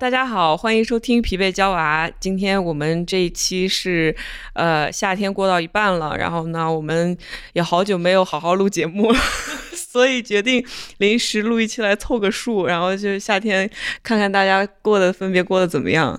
[0.00, 2.08] 大家好，欢迎收听疲惫娇娃。
[2.20, 4.14] 今天我们这一期是，
[4.52, 7.18] 呃，夏天过到一半了，然后呢，我们
[7.54, 9.18] 也好久没有好好录节目了，
[9.74, 10.64] 所以决定
[10.98, 13.68] 临时录一期来凑个数，然后就是夏天
[14.00, 16.16] 看看大家过得分别过得怎么样。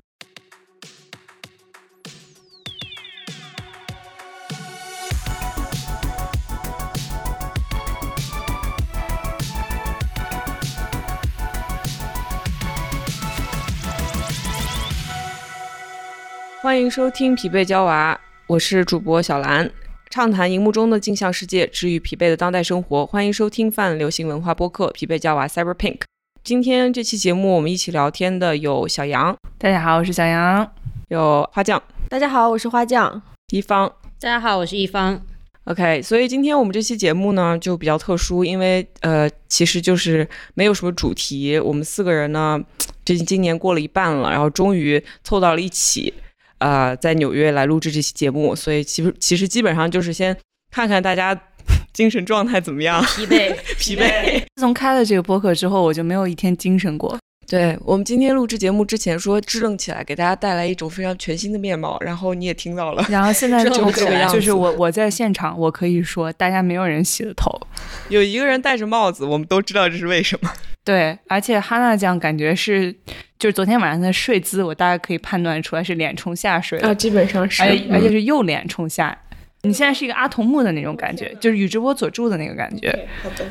[16.69, 19.67] 欢迎收听疲惫娇娃，我是主播小兰，
[20.11, 23.03] 畅谈荧幕中的镜像世界，治愈疲惫的当代生活。
[23.07, 25.97] 欢迎收听泛流行文化播客《疲惫娇娃 Cyber Pink》。
[26.43, 30.63] 今天这期节目，我们一起聊天的有小杨，大家好，我是小杨；
[31.07, 33.19] 有花匠，大家好，我是花匠；
[33.51, 35.19] 一方，大家好，我是一方。
[35.63, 42.61] OK，所以今天我们这期节目呢就比较特殊，因为呃，其实就是没有什么主题，我们四个人呢，
[43.03, 46.13] 这今年过了一半了，然后终于凑到了一起。
[46.59, 50.37] 呃，在纽约来录制这期节目，所以其实其实基本上就是先
[50.71, 51.39] 看看大家
[51.93, 54.39] 精神状态怎么样，疲惫 疲惫。
[54.55, 57.17] 自从开了这个播客之后，我就没有一天精神过。
[57.49, 67.49] 对我们今天录制节目之前说支棱起来，给大家带来一种非常全新的面貌，然后你也听到了，然后现在就 这个样子，就是我我在现场，我可以说大家没有人洗了头，
[68.09, 70.51] 有一个人戴着帽子，我们都知道这是为什么。
[70.85, 72.93] 对，而且哈娜酱感觉是，
[73.39, 79.17] 就是昨天晚上的睡姿，我大概可以判断出来是脸冲下睡啊，基本上是，而且而且是右脸冲下。
[79.63, 83.07] 你现在是一个阿童木的那种感觉，就是宇智波佐助的那个感觉。
[83.23, 83.45] 好的。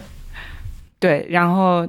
[1.00, 1.84] 对，然后。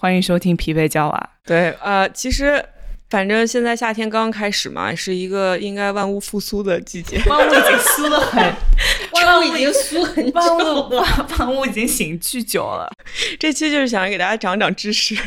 [0.00, 1.30] 欢迎收听疲惫娇娃。
[1.44, 2.64] 对，呃，其实
[3.10, 7.20] 反正现在夏天刚刚开始嘛，是一个应该万物复苏的季节。
[7.28, 8.42] 万物已经苏了很，
[9.12, 10.40] 万物已经苏很久
[10.88, 12.90] 了，万物已经醒巨久了。
[13.38, 15.14] 这期就是想给大家长长知识，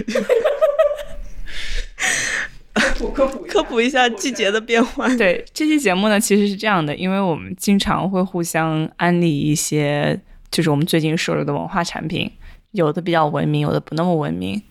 [2.73, 5.15] 科普科普科普一下季节的变换。
[5.15, 10.19] 对，这期节目呢其实是这样的，因为我们经常会互相安利一些，
[10.49, 12.31] 就是我们最近收入的文化产品。
[12.73, 14.61] 有的比较文明，有的不那么文明，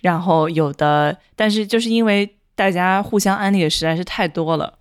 [0.00, 4.78] 然后有的，但是就是因为大家互相安利的实在是太多了，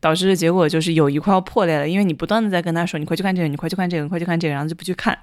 [0.00, 1.88] 导致的结果就是友谊快要破裂了。
[1.88, 5.18] 因为你不断的在跟他说，你快去看这个，你快去看这个，你快去看这个，然后就不去看。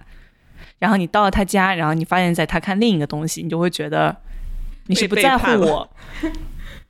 [0.80, 4.16] 然后你到了他家，然后你发现在他看另一个东西，你就会觉得
[4.88, 5.90] 你是不在乎我，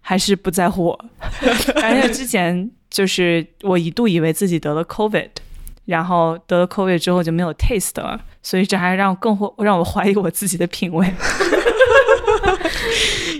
[0.01, 1.05] 还是不在乎我？
[1.81, 5.29] 而且之前就是我一度以为自己得了 COVID。
[5.85, 11.11] 然后得了 COVID 之后就没有 taste 了，所以这还让更让我怀疑我自己的品味。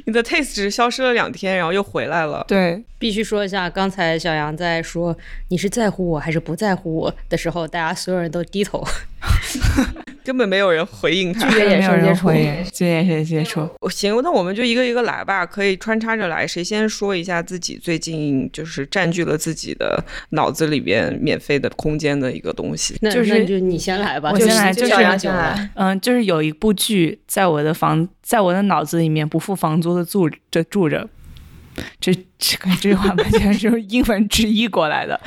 [0.08, 2.44] 你的 taste 只是消失了两天，然后又回来了。
[2.48, 5.16] 对，必须说一下，刚才小杨在说
[5.50, 8.84] 你是在乎我还是不在乎我的时候，大家所有人都低头。
[10.26, 13.70] 根本没有人回应他，没有人回应，这眼神接触。
[13.92, 16.48] 行，那我们就一个一个来吧，可以穿插着来。
[16.48, 22.98] 谁先说一下自己最近就是占据了自己的脑子里边免费的空间的一个东西？
[23.12, 25.70] 就是就你先来吧，我先来，就是先来。
[25.76, 31.08] 嗯，就是有一部剧在我的房，在我的脑子里面不付房租的住着住着。
[32.00, 35.22] 这这个这句话完全是英文直译过来的，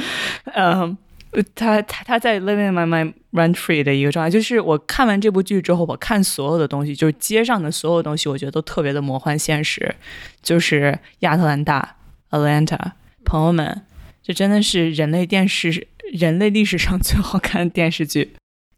[0.56, 0.98] 嗯。
[1.32, 9.94] 呃他他他在 living my mind run free 的一个状态，就是我看完这部剧之后，我看所有的东西，就是街上的所有东西，我觉得都特别的魔幻现实。
[10.42, 11.96] 就是亚特兰大
[12.30, 12.92] Atlanta，
[13.24, 13.82] 朋友们，
[14.22, 18.34] 这真的是人类电视人类历史上最好看的电视剧。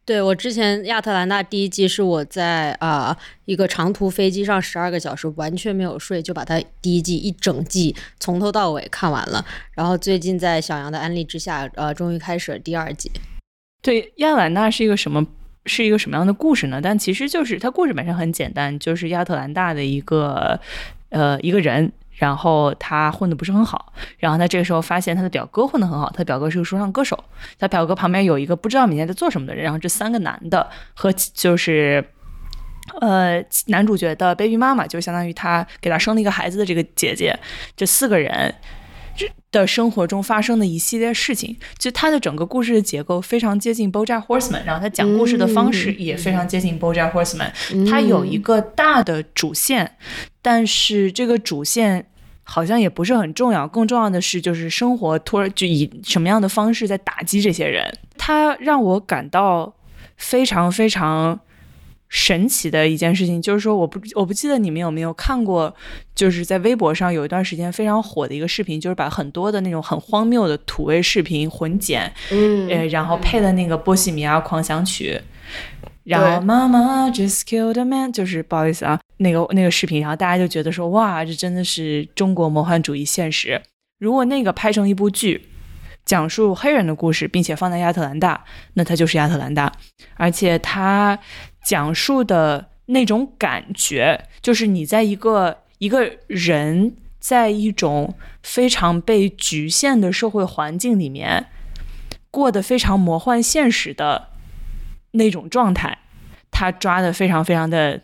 [0.07, 13.11] 对我之前亚特兰大第一季是我在啊一个长途飞机上十二个小时完全没有睡就把它第一季一整季从头到尾看完了，然后最近在小杨的安利之下，呃，终于开始了第二季。
[13.83, 15.25] 对，亚特兰大是一个什么
[15.67, 16.81] 是一个什么样的故事呢？
[16.83, 20.59] 但其实就是它故事本身很简单，就是亚特兰大的一个
[21.11, 21.93] 呃一个人。
[22.21, 27.19] 然后他混的不是很好，然后他这个时候发现他的表哥混的很好，他表哥是个说唱歌手，
[27.59, 32.05] 他表哥旁边有一个不知道每天在做什么的人，然后这三个男的和就是
[33.01, 37.35] 呃男主角的 baby 妈妈，就相当于他给他生了一个孩子的这个姐姐，
[37.75, 38.55] 这四个人
[39.51, 49.97] 的生活中发生的一系列事情，就他的整个故事的结构非常接近 BoJack Horseman，然后他讲故事的方式也非常接近 BoJack Horseman，他有一个大的主线，
[50.43, 52.05] 但是这个主线。
[52.53, 57.97] 好像也不是很重要，更重要的是，就是生活突然就以什么样的方式在打击这些人。
[58.19, 59.73] 他让我感到
[60.17, 61.39] 非常非常
[62.09, 65.73] 神奇的一件事情，就是说，我不我不记得你们有没有看过，
[66.13, 75.17] 就是在微博上有一段时间非常火的一个视频，就是把很多的那种很荒谬的土味视频混剪，嗯，呃，然后配的那个《波西米亚狂想曲》，
[76.03, 79.00] 然后妈妈 just killed a man，就是不好意思啊。
[79.23, 83.61] 那个那个视频，然后大家就觉得说，哇，这真的是中国魔幻主义现实。
[83.99, 85.47] 如果那个拍成一部剧，
[86.07, 88.43] 讲述黑人的故事，并且放在亚特兰大，
[88.75, 89.71] 那它就是亚特兰大，
[90.15, 91.19] 而且它
[91.63, 101.49] 讲述的那种感觉，就是你在一个一个人在一种非常被局限的社会环境里面，
[102.31, 104.29] 过得非常魔幻现实的
[105.13, 105.99] 那种状态，
[106.51, 108.01] 他抓的非常非常的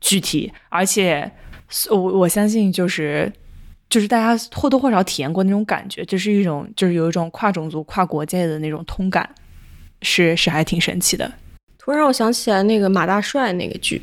[0.00, 1.30] 具体，而且
[1.90, 3.32] 我我相信就是。
[3.90, 9.28] 就是大家或多或少体验过那种感觉，就是一种就是有一种跨种族、跨国界的那种通感，
[10.02, 11.28] 是是还挺神奇的。
[11.76, 14.00] 突然让我想起来那个马大帅那个剧，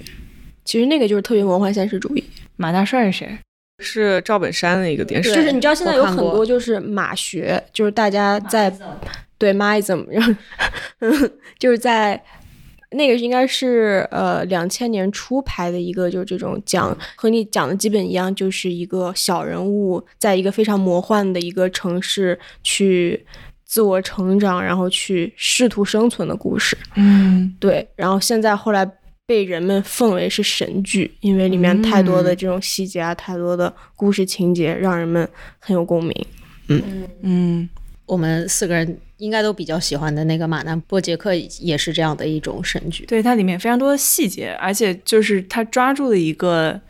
[0.66, 2.24] 其实那个就是特别魔幻现实主义。
[2.58, 3.38] 马大帅是谁？
[3.82, 8.70] 是赵本山的一个电视，就是你知道现在有很多就是马学，就是大家在
[9.38, 12.22] 对 maism，然后就是在
[12.92, 23.26] 那个应该是呃两千年初拍的一个，就是这种讲和你讲的基本一样，就是一个小人物在一个非常魔幻的一个城市去
[23.66, 26.78] 自我成长，然后去试图生存的故事。
[26.96, 27.54] 嗯。
[27.60, 28.90] 对，然后现在后来
[29.26, 35.28] 被人们奉为是神剧，因为里面太多的这种细节啊，太多的故事情节，让人们
[35.60, 36.26] 很有共鸣。
[36.70, 37.68] 嗯
[38.08, 43.06] 我们四个人应该都比较喜欢的那个马南波杰克也是这样的一种神剧。
[43.06, 46.82] 对，它里面非常多的细节，而且就是他抓住了一个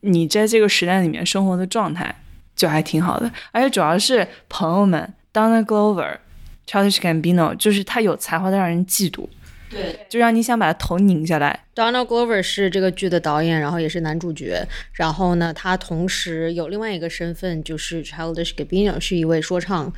[0.00, 2.14] 你在这个时代里面生活的状态，
[2.54, 3.32] 就还挺好的。
[3.52, 6.18] 而且主要是朋友们，Donna Glover、
[6.66, 9.26] Childish Gambino，就是他有才华的让人嫉妒，
[9.70, 11.64] 对就让你想把他头拧下来。
[11.74, 14.66] ，Donald Glover 是这个剧的导演，然后也是男主角。
[14.92, 19.92] 然后呢，他同时有另外一个身份，就是 Childish Gambino 是一位说唱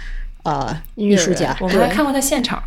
[0.46, 1.56] 呃艺术家。
[1.60, 2.62] 我们还看过他现场，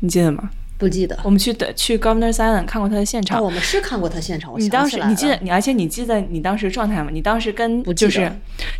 [0.00, 0.50] 你记得吗？
[0.78, 1.14] 不记得。
[1.22, 3.38] 我们去的去 Governor's Island 看过他的现场。
[3.38, 7.10] 哦，我们是看过他现场，我你当时你记得你，而且你记得你当时状态吗？
[7.12, 8.32] 你当时跟就是，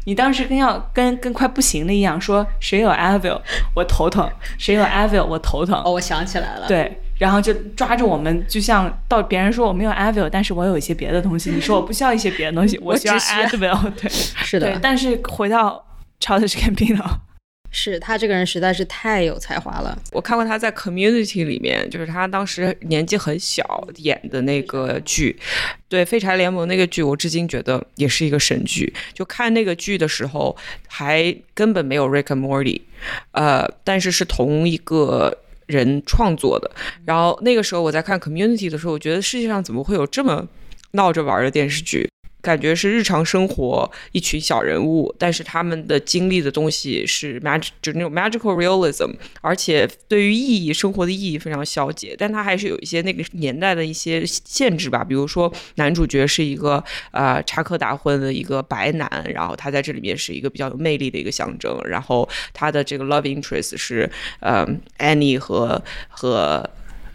[0.06, 3.38] 你当时跟要跟跟快不行了一样，说谁有 Advil
[3.74, 4.26] 我头疼，
[4.56, 5.78] 谁有 Advil 我头疼。
[5.84, 15.84] 哦，我想起来了。，对，然后就抓着我们，就像到别人说我没有 Advil，但是我有一些别的东西，你说我不需要一些别的东西， 我需要只需要 Advil，对对是的，，对但是回到
[16.18, 17.04] Childish Gambino，
[17.70, 19.96] 是他这个人实在是太有才华了。
[20.12, 25.38] 我看过他在《Community》里面，就是他当时年纪很小演的那个剧，
[25.88, 28.92] 对《废柴联盟》那个剧，我至今觉得也是一个神剧。
[29.14, 30.56] 就看那个剧的时候，
[30.88, 32.80] 还根本没有 Rick and Morty，
[33.30, 36.68] 呃，但是是同一个人创作的。
[37.04, 40.48] 然后那个时候我在看《Community》的时候，我觉得世界上怎么会有这么
[40.92, 42.09] 闹着玩的电视剧？
[42.42, 64.10] 感觉是日常生活一群小人物，但是他们的经历的东西是 magic，就是那种 magical realism，而且对于意义生活的意义非常消解，但它还是有一些那个年代的一些限制吧，比如说男主角是一个呃插科打诨的一个白男，然后他在这里面是一个比较有魅力的一个象征，然后他的这个 love interest 是
[64.40, 64.66] 呃
[64.98, 66.68] Annie 和和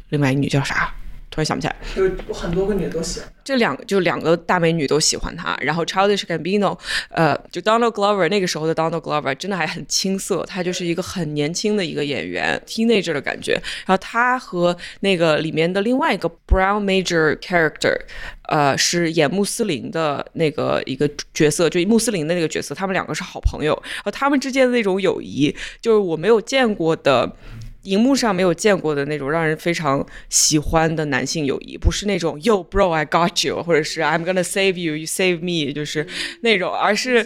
[0.10, 0.94] 另外一女叫啥？
[1.36, 1.76] 突然想不起来。
[1.98, 3.30] 有很多个女的都喜欢。
[3.44, 6.76] 这两就两个大美女都喜欢他，然后 Childish Gambino，
[7.10, 13.54] 呃，就 Donald Glover 那个时候的 Donald Glover 真的还很青涩，他就是一个很年轻的一个演员，teenager 的感觉。
[13.86, 17.96] 然后他和那个里面的另外一个 Brown Major character，
[18.44, 27.36] 呃，是演穆斯林的那个一个角色，就穆斯林的那个角色，他们两个是好朋友，然后他们之间的那种友谊，就是我没有见过的。
[27.86, 36.06] 荧幕上没有见过的那种让人非常喜欢的男性友谊，不是那种 “Yo bro I got you” 或者是 “I'm gonna save you, you save me”，就是
[36.42, 37.26] 那种，而是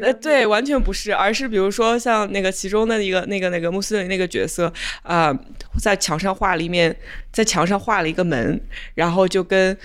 [0.00, 4.72] 呃，对，完全不是，而是比如说像那个其中的一个那个那个穆斯林那个角色
[5.02, 5.36] 啊、
[5.80, 6.96] 在墙上画了一面，
[7.32, 8.60] 在墙上画了一个门，
[8.94, 9.76] 然后就跟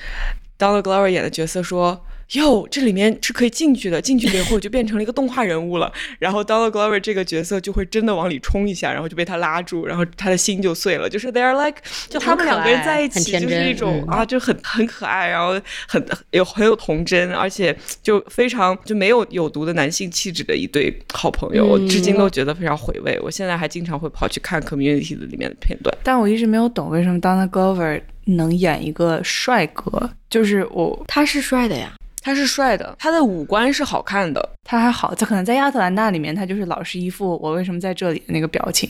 [0.60, 2.06] Donald Glover 演的角色说。
[2.34, 5.92] 哟，这里面是可以进去的，进去了以后就变成了一个动画人物了。
[6.20, 11.10] 然后 Donald Glover 这个角色就会真的往里冲一下，然后就被他拉住，然后他的心就碎了。
[11.10, 11.78] 就是 they are like，
[12.10, 23.18] 就他们两个人在一起，就是一真嗯种啊，就很很可爱，然后很有很有童真，而且就非常就没有有毒的男性气质的一对好朋友，我至今都觉得非常回味。
[23.22, 25.96] 我现在还经常会跑去看 Community 的里面的片段。
[26.04, 31.94] 但我一直没有懂为什么 Donald Glover 能演一个帅哥，就是我他是帅的呀，
[32.28, 38.90] 他是帅的，他的五官是好看的，他还好，他可能在亚特兰大里面，他就是老是一副我为什么在这里的那个表情，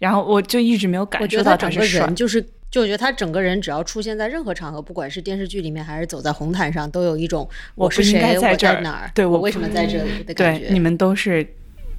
[0.00, 2.16] 然后我就一直没有感受到觉得他整个是帅人。
[2.16, 11.46] 就是，就我觉得他整个人只要出现在任何场合，不管是电视剧里面还是走在红毯上，都有一种是我是应该谁，我在这儿哪儿，对我为什么在这里的感觉。，对你们都是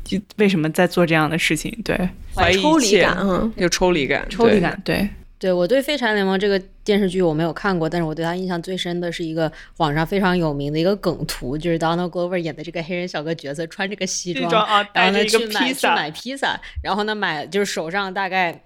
[0.03, 1.74] 就为什么在做这样的事情？
[1.86, 1.98] 对，
[2.36, 5.08] 怀疑抽离一切感，嗯，有抽离感，抽离感，对，
[5.39, 18.62] 对我对《废柴联盟》这个电视剧我没有看过，但是我对他印象最深的是一个网上非常有名的一个梗图，就是 Donald Glover 演的这个黑人小哥角色穿这个西装，啊，然后呢去买去披萨，买披萨，然后呢买就是手上大概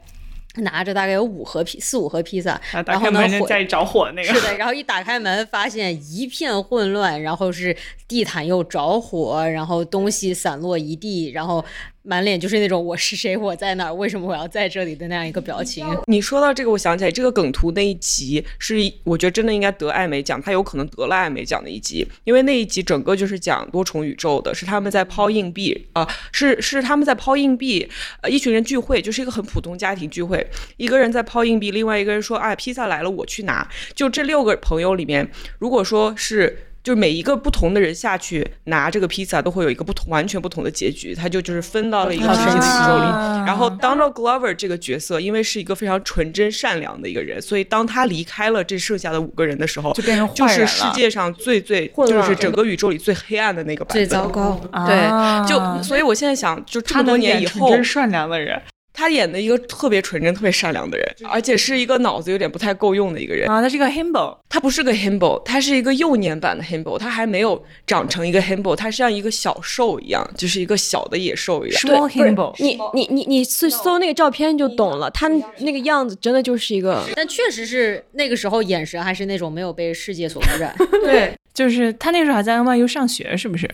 [0.55, 7.73] 拿着大概有五盒披四五盒披萨，然后打然后呢开门人火家里着火那个，是的，然后一打开门，发现一片混乱，然后是
[8.05, 11.63] 地毯又着火，然后东西散落一地，然后
[12.03, 15.85] 满脸就是那种我是谁，我在哪儿，为什么我要在这里的那样一个表情。
[16.07, 27.87] 你说到这个，我想起来这个梗图那一集是我觉得真的应该得艾美奖，他有可能得了艾美奖的一集，因为那一集整个就是讲多重宇宙的，是他们在抛硬币啊、是是他们在抛硬币，
[28.21, 33.67] 呃，一群人聚会，就是一个很普通家庭聚会，一个人在抛硬币，另外一个人说，哎，披萨来了，我去拿。
[33.93, 35.29] 就这六个朋友里面，
[35.59, 36.65] 如果说是。
[36.89, 41.13] 就是每一个不同的人下去拿这个披萨，都会有一个不同、完全不同的结局。
[41.13, 43.03] 他就就是分到了一个神奇的宇宙里。
[43.03, 50.67] 啊然后 Donald Glover 这个角色，因为是一个非常纯真善良的一个人，所以当他离开了这剩下的五个人的时候，就变成就是坏人。
[50.67, 54.03] 世界上最最就是整个宇宙里最黑暗的那个版本。
[54.03, 58.59] 最糟糕，对，啊就所以我现在想，就这么多年以后，真善良的人
[58.99, 63.49] 他演的一个特别纯真、特别善良的人，而且是一个脑子有点不太够用的一个人。
[63.49, 71.81] 啊，他是个 himbo，他不是个 himbo，他是一个幼年版的 himbo，他还没有长成一个 himbo，他像一个小兽一样，就是一个小的野兽一样。
[71.85, 75.29] 对，small himbo，你你你你搜搜那个照片就懂了，他
[75.59, 80.75] 那个样子真的就是一个但确实是那个时候眼神还是那种没有被世界所污染，
[81.05, 83.69] 对，就是他那个时候还在 NYU 上学，是不是？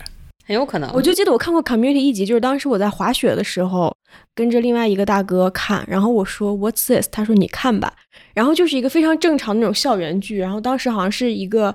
[0.46, 0.90] 很有可能。
[0.94, 3.96] 我就记得我看过 Community 一集，就是当时我在滑雪的时候，
[4.34, 7.10] 跟着另外一个大哥看，然后我说 What's this？
[7.12, 7.94] 他说你看吧，
[8.34, 11.74] 然后就是一个非常正常的那种校园剧，然后当时好像是一个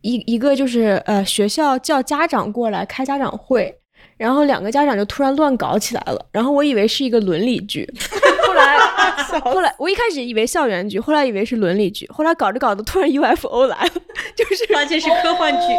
[0.00, 3.78] 一一个就是呃学校叫家长过来开家长会，
[4.18, 7.88] 然后两个家长就突然乱搞起来了，然后我以为是一个伦理剧，
[8.46, 8.76] 后来
[9.40, 13.90] 后来我一开始以为校园剧，后来以为是伦理剧，后来搞着搞着突然 UFO 来了，
[14.36, 15.72] 就是发现是科幻剧，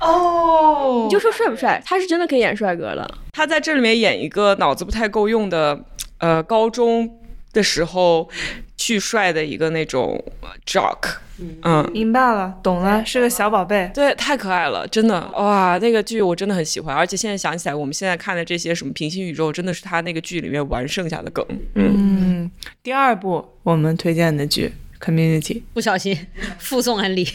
[0.00, 1.82] 哦你就说帅不帅？
[1.84, 3.06] 他是真的可以演帅哥了。
[3.32, 5.78] 他在这里面演一个脑子不太够用的，
[6.18, 7.18] 呃，高中
[7.52, 8.28] 的时候
[8.76, 11.90] 巨帅的一个那种呃 jock，嗯。
[11.92, 13.90] 明白了，懂了，是个小宝贝。
[13.94, 15.78] 对，太可爱了，真的哇！
[15.78, 21.44] 那个剧我真的很喜欢，而且现在想起来，我们现在看的这些什么平行宇宙，真的是他那个剧里面玩剩下的梗。
[21.74, 22.50] 嗯，
[22.82, 24.72] 第二部我们推荐的剧
[25.04, 25.40] 《Community》，
[25.72, 26.16] 不小心
[26.58, 27.26] 附送安利，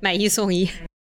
[0.00, 0.68] 买一送一。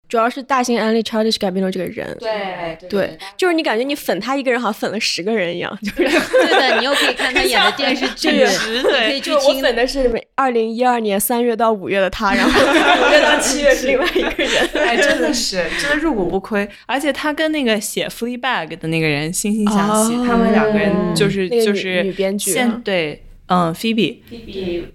[0.07, 5.77] 主要是大型安利 Childish Gambino 这个人，对对，就是你感觉你粉他一个人，好像粉了十个人一样。
[5.83, 8.29] 就 是对的，你又可以看他演的电视剧，
[8.83, 14.69] 对你可以去就我粉的是二零一二年三月到五月的他，然后五月到七月是另外一个人。
[14.87, 16.67] 哎，真的是，真的入股不亏。
[16.85, 24.21] 而且他跟那个写《Fleabag》的那个人惺惺相惜，哦他们两个人就是那个女就是女编剧啊对，嗯，Phoebe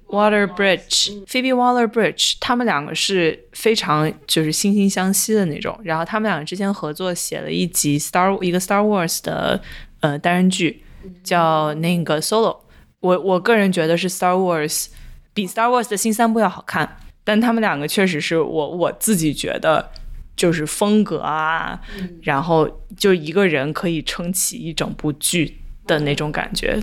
[0.09, 5.79] Waller Bridge，Phoebe Waller Bridge，他们两个是非常就是惺惺相惜的那种。
[5.83, 9.61] 然后他们两个之前合作写了一集 Star 一个 Star Wars 的
[10.01, 10.83] 呃单人剧，
[11.25, 12.59] 叫那个 Solo。
[13.01, 14.89] 我我个人觉得是 Star Wars
[15.33, 19.91] 比 Star Wars 的新三部要好看，但他们两个确实是我我自己觉得
[20.37, 21.81] 就是风格啊，
[22.23, 25.57] 然后就一个人可以撑起一整部剧
[25.87, 26.79] 的那种感觉。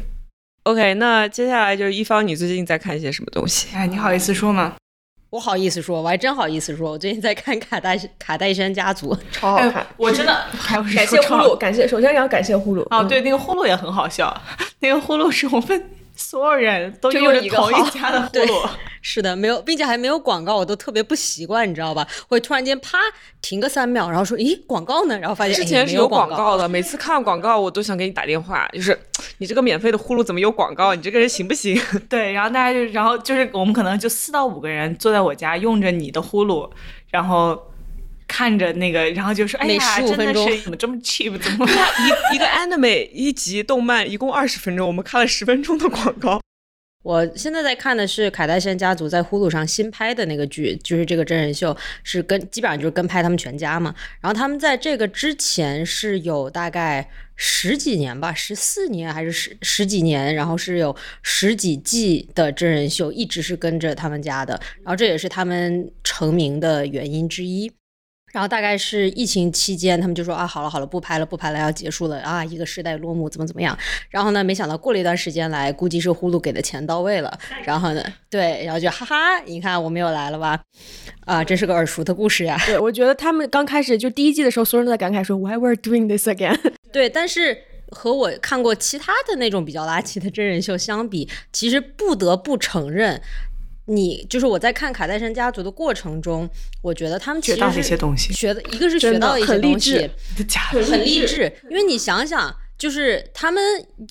[0.70, 3.70] OK，那接下来就是一方，你最近在看一些什么东西？
[3.76, 4.76] 哎，你好意思说吗？
[5.32, 9.84] 我好意思说，我还真好意思说，我最近在看卡戴卡戴珊家族，超好看。
[9.98, 14.32] 我真的 还有感谢呼噜，感谢首先要感谢呼噜哦，嗯对，那个呼噜也很好笑，
[14.82, 15.84] 那个呼噜是我们
[16.20, 18.70] 所有人都用着同一家的 呼对噜。
[19.02, 22.06] 是的，没有，并且还没有广告，我都特别不习惯，你知道吧？
[22.28, 22.98] 会突然间啪
[23.42, 25.18] 停个三秒，然后说，咦，广告呢？
[25.18, 29.00] 然后发现之哎前是有广广告的，每次看广告我都想给你打电话，就是
[29.38, 30.94] 你这个免费的呼噜怎么有广告？
[30.94, 31.82] 你这个人行不行？
[32.10, 36.70] 对，然后大家就，然后就是我们可能就四到五个人坐在我家，用着你的呼噜，
[37.10, 37.58] 然后
[38.30, 41.36] 看着那个，然后就说：“哎呀，15真的分钟是怎么这么 cheap？
[41.40, 46.40] 怎么一一个 anime 一集动漫一共二十分钟，我们看了十分钟的广告。
[47.02, 53.96] 我现在在看的是卡戴珊家族在呼噜上新拍的那个剧，就是这个真人秀，是跟基本上就是跟拍他们全家嘛。
[54.22, 60.94] 然后他们在这个之前是有大概十几年吧，十四年还是十十几年，然后是有
[61.24, 64.60] 十几季的真人秀，一直是跟着他们家的。
[64.84, 67.72] 然后这也是他们成名的原因之一。
[68.32, 73.78] 然后大概是疫情期间，他们就说啊，好了好了，不拍了不拍了，要结束了啊，一个时代落幕，怎么怎么样。
[74.10, 77.38] 然后呢，没想到过了一段时间来，估计是呼噜给的钱到位了。
[77.64, 80.60] 然后呢，对，然后就哈哈，你看我们又来了吧？
[81.26, 82.60] 啊，这是个耳熟的故事呀。
[82.66, 86.58] 对，我觉得他们刚开始就第一季的时候，所有人都在感慨说 Why we're doing this again？
[86.92, 87.58] 对，但是
[87.90, 93.22] 和我看过其他的那种比较垃圾的真人秀相比，其实不得不承认。
[93.90, 96.50] 你就是我在看卡戴珊家族的过程中，
[96.82, 102.56] 我觉得他们其实学到了一些东西学的一个是学到了一些很励东西志，假的，很励志，因为你想想。
[102.80, 103.62] 就是他们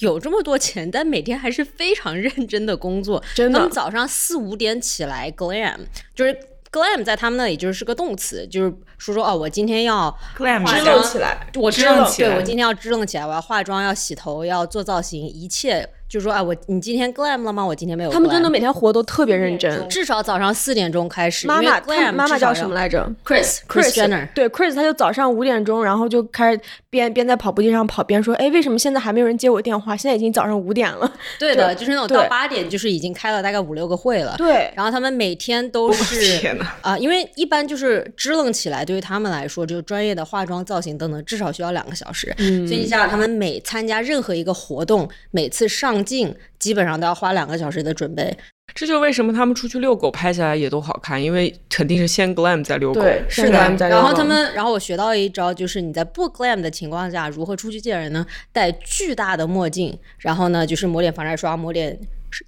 [0.00, 3.24] 有这么多钱，但每天还是非常认真的工作。
[3.34, 5.78] 真的他们早上四五点起来，glam
[6.14, 6.38] 就是
[6.70, 17.64] glam 在他们那里就是个动词，就是说说哦，我今天要 glam 化是妆起来，我支棱起来对我今天要支棱起来，我要化妆，要洗头，要做造型，一切就说，啊，我你今天 glam 了吗？
[17.64, 18.10] 我今天没有。
[18.10, 19.88] 他们真的每天活都特别认真。
[19.88, 21.46] 至少早上四点钟开始。
[21.46, 21.80] 妈妈，
[22.12, 24.26] 妈妈叫什么来着 Chris Chris Jenner。
[24.34, 29.96] 对，Chris，他就早上五点钟，然后就开始边边在跑步机上跑边说：“哎，为什么现在还没有人接我电话？
[29.96, 31.12] 现在已经早上五点了。
[31.38, 34.34] 对的，就是那种到对八点，就是已经开了大概五六个会了”。
[34.38, 36.38] 对，然后他们每天都是
[36.82, 42.34] 啊、因为一般就是支棱起来，对于他们来说，就专业的化妆、造型等等，至少需要两个小时。
[42.38, 48.36] 嗯所以你想想，他们每参加任何一个活动，每次上镜，基本上都要花两个小时的准备。
[48.74, 53.00] 这就是为什么他们出去遛狗拍下来也都好看，因为肯定是先 glam 再遛狗。
[53.00, 53.76] 对，是的。
[53.88, 58.24] 然后他们，然后我学到一招，就是你在不 glam 的情况下，如何出去见人呢？
[58.52, 61.98] 戴巨大的墨镜，然后呢，就是抹点防晒霜，抹点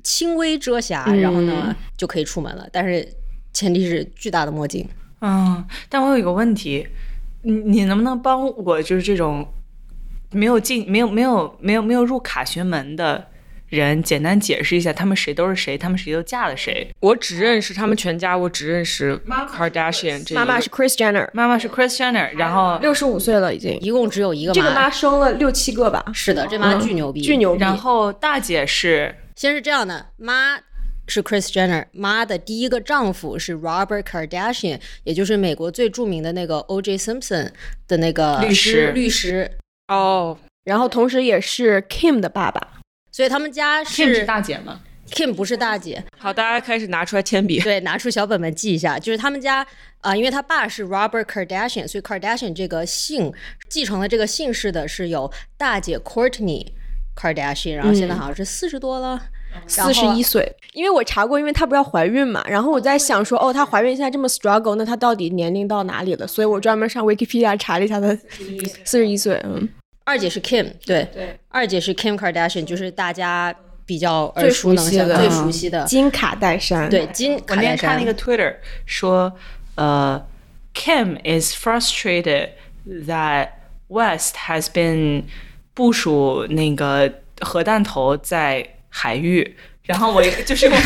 [0.04, 2.69] 轻微遮瑕，然后呢就可以出门了。
[2.71, 3.07] 但是
[3.54, 4.87] 前提是巨大的墨镜。
[5.23, 6.87] 嗯，但我有一个问题，
[7.42, 9.47] 你你能不能帮我，就是这种
[10.33, 13.26] 没有进、没有、没有、没有、没有入卡学门的
[13.70, 16.88] 人，简单解释一下他们谁都是谁，他们谁都嫁了谁？
[17.00, 23.78] 我只认识他们全家，我只认识 Kardashian 这妈妈是 Chris Jenner，妈妈是 Chris Jenner，然后六十五岁了已经。
[23.80, 27.36] 一共只有一个这个妈生了六七个吧，是的，这妈巨牛逼，巨。
[27.36, 27.60] 牛逼。
[27.60, 30.58] 然后大姐是先是这样的，妈
[31.06, 36.98] 是 Chris Jenner，妈的第一个丈夫是 Robert Kardashian，也就是美国最著名的那个 O.J.
[36.98, 37.50] Simpson
[37.86, 39.50] 的那个律师律师。
[39.88, 42.79] 哦，然后同时也是 Kim 的爸爸。
[43.12, 47.61] 所以他们家 Kim 是大姐吗？Kim 不是大姐，好，大家开始拿出来铅笔。
[47.61, 49.62] 对，拿出小本本记一下，就是他们家
[50.00, 53.33] 啊、呃因为他爸是 Robert Kardashian，所以 Kardashian 这个姓
[53.69, 56.67] 继承了这个姓氏的是有大姐 Courtney
[57.17, 59.20] Kardashian，然后现在好像是四十多了，
[59.66, 66.27] 四十一岁，因为我查过，因为她不是要怀孕嘛，然后我在想说，哦，她怀孕现在这么 struggle，那她到底年龄到哪里了？
[66.27, 68.14] 所以我专门上 Wikipedia 查了一下，她
[68.85, 69.68] 四十一岁，嗯，
[70.11, 73.55] 二姐是 Kim，对对，二姐是 Kim Kardashian，就是大家
[73.87, 77.70] 比较耳最熟能详、熟悉的最熟悉的，金卡戴珊，对，金我卡戴珊。
[77.70, 79.33] 那天看那个 Twitter 说，
[79.77, 80.20] 呃
[80.75, 82.49] ，Kim is frustrated
[83.07, 83.51] that
[83.87, 85.23] West has been
[85.75, 90.77] 部署那个核弹头在海域，然后我就是我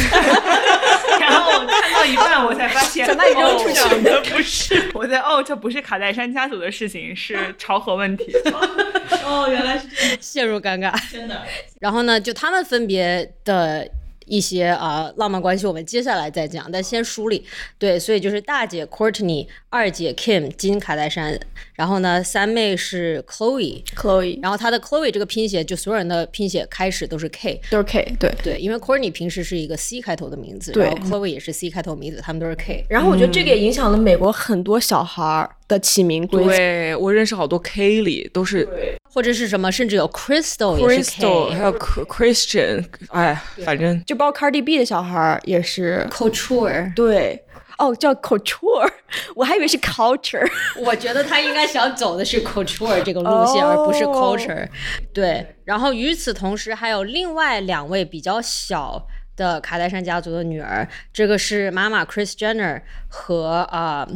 [2.04, 8.32] 到一半，我才发现， 把你扔出去哦的不是， 我在哦，这不是卡戴珊家族的事情，是朝核问题。
[9.24, 10.92] 哦，原来是这样，陷入尴尬。
[11.10, 11.42] 真的。
[11.80, 13.88] 然后呢，就他们分别的
[14.26, 16.70] 一些啊、浪漫关系，我们接下来再讲。
[16.70, 17.44] 但先梳理，
[17.78, 21.38] 对，所以就是大姐 Courtney，二姐 Kim 金卡戴珊，
[21.74, 28.34] 然后呢，三妹是 Chloe，，Chloe 然后她的 Chloe 这个拼写，就所有人的拼写开始都是 K，都是 K，对。
[28.42, 32.84] 对，因为 Courtney 平时是一个 C 开头的名字，对然后 Chloe 也是 C 开头名字，他们都是 K。
[32.88, 36.50] 然后我觉得这个也影响了美国很多小孩儿的起名规则。
[36.50, 38.68] 对我认识好多 Kelly 都是
[39.10, 41.54] 或者是什么，甚至有 Crystal 也是 Crystal，K。
[41.54, 47.44] 还有 Christian，哎，反正就包括 Cardi B 的小孩儿也是，Couture，对，
[47.78, 48.90] 哦，叫 couture，
[49.34, 50.46] 我还以为是 culture。
[50.76, 54.68] 我觉得他应该想走的是 couture 这个路线，而不是哦 culture。
[55.12, 64.08] 对，然后与此同时，还有另外两位比较小的卡戴珊家族的女儿，这个是妈妈 Chris Jenner 和啊。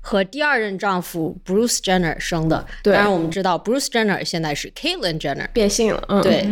[0.00, 6.46] 和第二任丈夫 Bruce Jenner 生的，当然我们知道 Bruce Jenner 现在是 Caitlyn Jenner，变性了，嗯，对，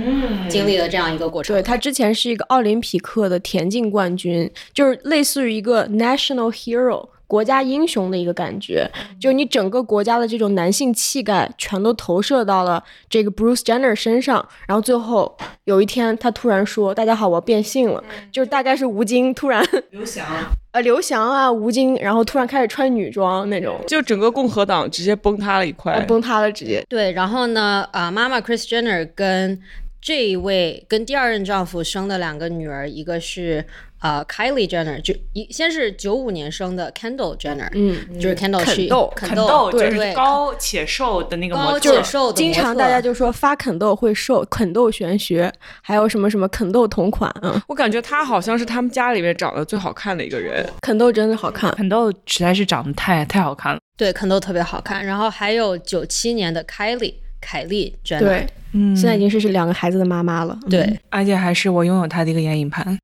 [0.48, 1.54] 经历了这样一个过程。
[1.54, 8.90] 对他之前是一个奥林匹克的田径冠军，就是类似于一个 national hero 国家英雄的一个感觉，
[9.20, 20.26] 就是你整个国家的这种男性气概全都投射到了这个 Bruce Jenner 身上，然后最后有一天他突然说：“大家好，我要变性了。”就是大概是吴京突然 刘翔，
[20.72, 26.00] 呃刘翔啊吴京，然后突然开始穿女装那种，就整个共和党直接崩塌了一块。
[26.06, 26.84] 崩塌了直接。
[26.88, 29.56] 对，然后呢，啊、妈妈 Chris Jenner 跟
[30.00, 33.64] 这一位跟第二任丈夫生的两个女儿，一个是
[34.02, 50.66] 呃、Kylie Jenner，就一先是九五年生的 Kendall Jenner，嗯，就是 Kendall 是肯豆肯肯豆就是对高且瘦的那个模高特且瘦的经常大家就说发肯豆会瘦，肯豆玄学，还有什么什么肯豆同款，嗯，我感觉他好像是他们家里面长得最好看的一个人。
[50.80, 51.70] 肯豆真的好看。
[51.72, 53.78] 肯豆实在是长得太太好看了。
[53.98, 60.58] 对肯豆特别好看，然后还有九七年的 Kylie 凯莉 Jenner，对，嗯，现在已经是是两个孩子的妈妈了。
[60.64, 62.98] 嗯对而且还是我拥有她的一个眼影盘。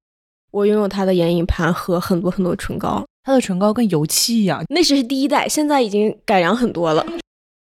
[0.50, 3.04] 我拥有她的眼影盘和很多很多唇膏。
[3.24, 7.04] 她的唇膏跟油漆一样，那只是第一代，现在已经改良很多了。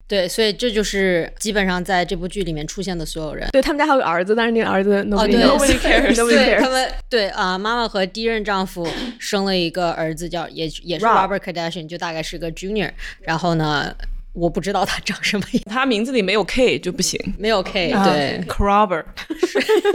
[0.07, 3.47] 对，所以这就是基本上在这部剧里面出现的所有人。
[3.53, 12.91] 对他们家还有个儿子，但是那个儿子哦，nobody 对 knows Nobody cares nobody 对 cares 他们对啊、妈妈和第一任丈夫生了一个儿子叫，也也是 Rob Robert Kardashian，就大概是个 Junior。
[13.21, 13.95] 然后呢，
[14.39, 17.19] 我不知道他长什么样， 他名字里没有 K 就不行。
[17.39, 19.05] 没有 K，、啊对 Crobber，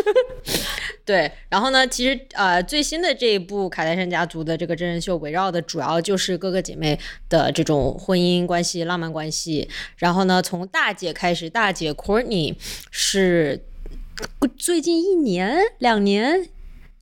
[1.05, 1.31] 对。
[1.49, 9.69] 然后呢，其实呃，最新的这一部卡戴珊家族的这个真人秀，围绕的主要就是哥哥姐妹的这种婚姻关系、浪漫关系。
[9.95, 12.55] 然后呢，从大姐开始，大姐 Courtney
[12.91, 13.63] 是
[14.57, 16.49] 最近一年、两年。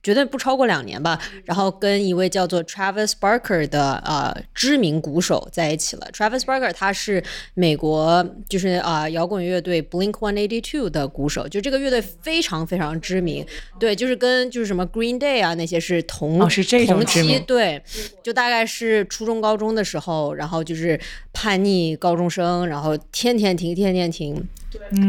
[0.02, 6.08] 绝对不超过两年吧，然后跟一位叫做 Travis Barker 的呃知名鼓手在一起了。
[6.12, 7.22] Travis Barker 他是
[7.54, 13.46] 美国就是啊、呃摇滚乐队 Blink One Eighty Two 的鼓手，就这个乐队非常非常知名，
[13.78, 17.44] 对，就是跟就是什么 Green Day 啊那些是同哦是这种同期，知名。
[17.44, 17.82] 对，
[18.22, 20.98] 就大概是初中高中的时候，然后就是
[21.32, 24.48] 叛逆高中生，然后天天听天天听，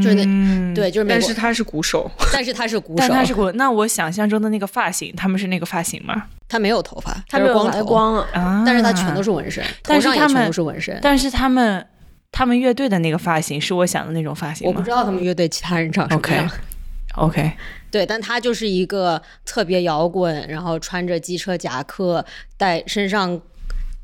[0.01, 6.23] 就是那嗯，对，就是美国但是，他是鼓手， 但是他是鼓手，但他是鼓，那我想象中的那个发型，他们是那个发型吗？
[6.47, 8.43] 他没有头发，他没有来是光头，光。
[8.45, 10.99] 啊，但是他全都是纹身，但头上也全是他们都是纹身。
[11.01, 11.85] 但是他们
[12.31, 16.49] 他们乐队的那个发型是我想的那种发型吗我不知道他们乐队其他人长什么样。
[17.15, 17.51] ？OK，
[17.91, 22.25] 对，但他就是一个特别摇滚，然后穿着机车夹克，
[22.57, 23.39] 带身上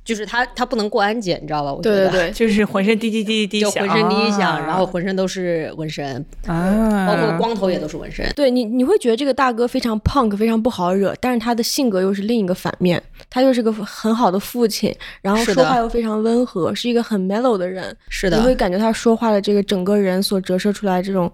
[0.03, 1.71] 就是他他不能过安检，你知道吧？
[1.71, 8.27] 我觉得对对对，就是浑身滴滴滴滴滴响，就浑身滴一响，啊然后浑身都是纹身，啊，包括光头也都是纹身。
[8.35, 17.95] 对你你会觉得这个大哥非常 punk，非常不好惹，但是他的性格又是另一个反面，他又是个很好的父亲，然后说话又非常温和，是一个很 mellow 的人。
[18.09, 21.31] 是的你会，感觉他说话的这个整个人所折射出来这种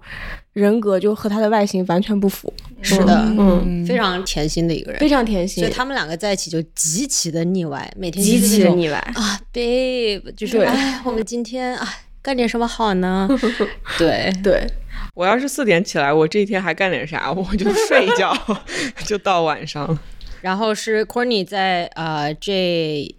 [0.56, 5.06] 人格，就和他的外形完全不符，是的，嗯，非常甜心的一个人非。
[5.06, 8.96] 常甜心所以，他们两个在一起就极其的腻歪，每天极其的腻歪。
[9.14, 11.86] 啊，babe，就是对哎，我们今天啊
[12.22, 13.28] 干点什么好呢？
[13.98, 14.66] 对，对，
[15.12, 17.30] 我要是四点起来，我这一天还干点啥？
[17.36, 18.34] 我就睡一觉，
[19.04, 19.98] 就到晚上。
[20.40, 23.14] 然后是 Courtney 在呃这。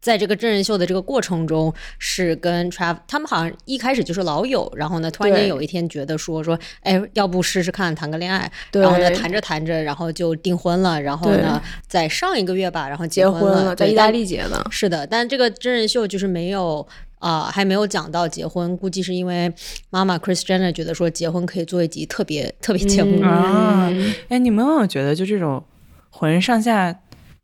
[0.00, 14.66] 在这个真人秀的这个过程中，是跟 Trav 他们好像一开始就是老友，然后呢，突然间有一天觉得说说，哎，要不试试看谈个恋爱，然后呢谈着谈着，然后就订婚了，然后呢，在上一个月吧，然后结婚婚了，在意大利结的。
[14.70, 16.86] 是的，但这个真人秀就是没有
[17.18, 19.52] 啊、还没有讲到结婚，估计是因为
[19.90, 23.20] 妈妈 Chris Jenner 觉得说结婚可以做一集特别特别节目。
[23.22, 23.28] 嗯。
[23.28, 23.92] 啊
[24.28, 25.62] 哎，你们有没有觉得就这种
[26.10, 26.98] 浑身上下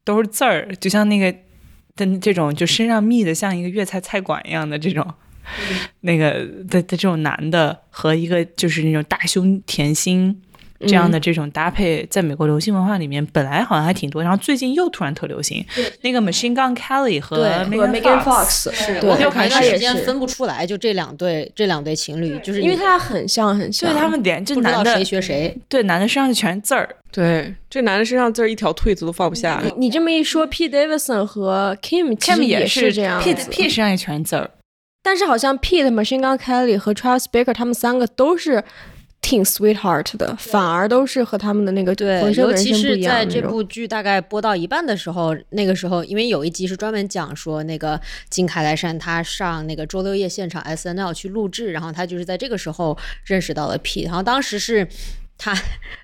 [0.05, 1.33] 都是字儿，就像那个
[2.07, 5.07] 的这种就身上密的像一个粤菜菜馆一样的这种，
[6.01, 10.41] 那个的的这种男的和一个就是那种大胸甜心。
[10.87, 15.65] 这样的这种搭配，在美国流行文化里面本来好像还挺多，然后最近又突然特流行。
[16.03, 25.57] 那个 Machine Gun Kelly 和 Megan Fox，Fox，是对我有一他也段时间分不出来，就这两对这两对情侣，就是因为他俩很像很像，对他们脸，就男的谁学谁。
[25.69, 29.61] 对男的身上全是字儿，对，这男的身上字儿一条退子都放不下。
[29.65, 34.51] 你你这么一说，P Davidson 和 Kim Kim 也是这样 P 子 P 身上也全是字儿。
[35.03, 38.63] 但是好像 Pete、Machine Gun Kelly 和 Travis Baker 他们三个都是
[39.29, 43.43] 挺 sweetheart 的，反而都是和他们的那个对，尤其是在这。
[43.43, 54.89] 部剧大概播到一半的时候，那个时候因为有一集是专门讲说那个金凯莱山他上那个周六夜现场 S N L 去录制，然后他就是在这个时候认识到了 P，然后当时是。
[55.39, 55.55] 她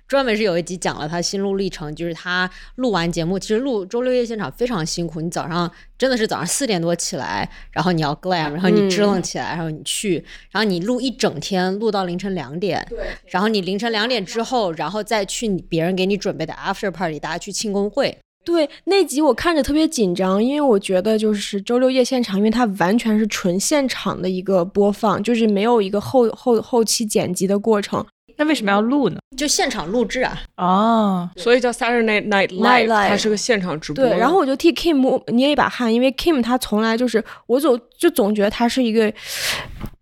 [0.07, 5.69] 专门是有一集讲了他心路历程，就是他录完节目，其实录周六夜现场非常辛苦，你早上
[5.99, 12.87] 真的是早上四点多起来，然后你要 glam，然后你支棱起来，然后你去，然后你录一整天，录到凌晨两点，
[13.27, 18.17] 然后你凌晨两点之后，然后再去你别人给你准备的 after party，大家去庆功会。
[18.45, 28.05] 对那集我看着特别紧张，因为我觉得就是周六夜现场，因为它完全是纯现场的一个播放，就是没有一个后后后期剪辑的过程。
[28.37, 29.19] 那为什么要录呢？
[29.37, 34.05] 就现场录制啊，哦，所以叫 Saturday Night Night Live，Live 它是个现场直播。
[34.05, 39.13] 对，然后我就替 Kim 摸捏一把汗，因为 Kim 他从来就是我总就总觉得他是一个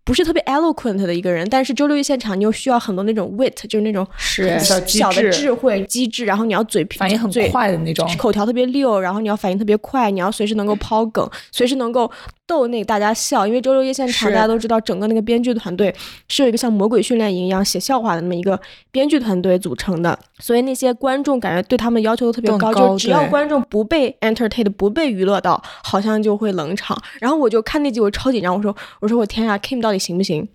[0.05, 8.09] 不是特别 eloquent 的一个人，但是周六夜现场你又需要很多那种 wit，就是那种是小的智智慧机智，然后你要嘴皮反应很快的那种。
[8.17, 12.11] 口条特别溜，然后你要反应特别快，你要随时能够抛梗，随时能够
[12.45, 13.47] 逗那个大家笑。
[13.47, 15.93] 因为周六夜现场大家都知道，整个那个编剧团队
[16.27, 18.59] 是有一个像魔鬼训练营一样写笑话的那么一个
[18.91, 27.01] 编剧团队组成的，所以那些观众感觉对他们要求都特别高，高就只要观众不被 entertain 不被娱乐到，好像就会冷场。
[27.19, 30.45] 然后我就看那集我超紧张，我说我说我天呀，Kim 到底行不行？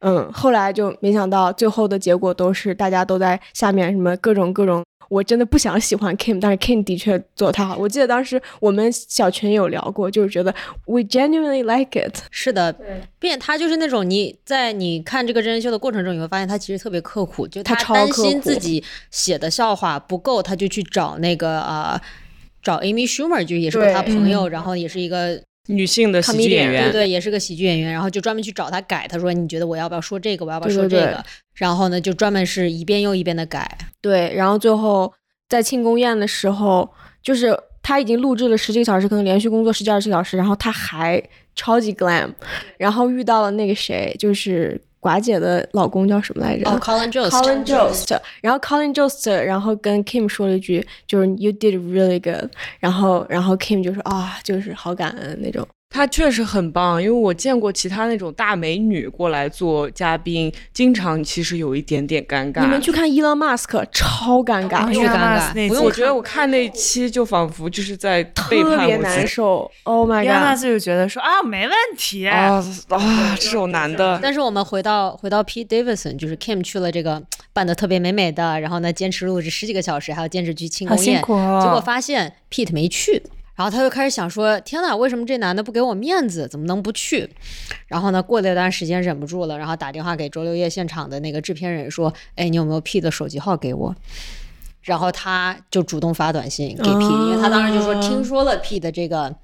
[0.00, 7.76] 嗯，后来就没想到最后的结果都是大家都在下面什么各种各种我真的不想喜欢 Kim，但是 Kim 的确做的太好。
[7.76, 10.52] 我记得当时我们小群有聊过，就是觉得
[10.86, 12.18] we genuinely like it。
[12.30, 12.74] 是的，
[13.20, 22.00] 并且他就是那种你在你看这个真人秀的过程中，你会发现他其实特别刻苦，就他超担刻苦心自己写的笑话不够，他就去找那个啊、
[22.60, 31.00] 找 Amy Schumer，就也是个他朋友，然后也是一个女性的喜剧演员，对对，也是个喜剧演员，然后就专门去找他改，他说你觉得我要不要说这个，我要不要对对对。
[31.00, 31.24] 说这个，
[31.54, 35.12] 然后呢就专门是一遍又一遍的改，对，然后最后
[35.48, 36.88] 在庆功宴的时候，
[37.22, 41.22] 就是他已经录制了十几个小时，可能连续工作十几二十个小时，然后他还
[41.54, 42.30] 超级 glam，
[42.78, 46.68] 然后遇到了那个谁，就是寡姐的老公叫什么来着？
[46.68, 55.64] 哦，Colin Jost，Colin Jost，然后 Colin Jost，然后跟 Kim 说了一句，就是 You did really good，然后然后 Kim 就说啊，就是好感恩那种。
[55.88, 62.60] 她确实很棒，因为我见过其他那种大美女过来做嘉宾，经常其实有一点点尴尬。
[62.60, 69.02] 你们去看 Elon Musk，超尴尬，巨尴尬不用我觉得我看那期就仿佛就是在背特别叛我自己。
[69.02, 69.70] 难受。
[69.84, 70.62] Oh my 亚娜 god！
[70.62, 73.36] 就觉得说啊，没问题，啊啊！
[73.40, 77.22] 这种男的，但是我们回到回到 Pete Davidson，就是 Kim 去了这个
[77.54, 81.60] 扮的特别美美的，然后呢坚持录制十几个小时，还要坚持去庆功宴，辛苦哦。
[81.62, 83.22] 结果发现 Pete 没去，
[83.56, 86.46] 然后他就开始想说：天哪，为什么这男的不给我面子？
[86.46, 87.28] 怎么能不去？
[87.86, 93.96] 然后呢，过了一段时间忍不住了，然后打电话给周六夜现场的那个制片人说：哎，你有没有 P 的手机号给我？
[94.86, 99.34] 然后他就主动发短信给为他当时就说听说了 Pete 的这个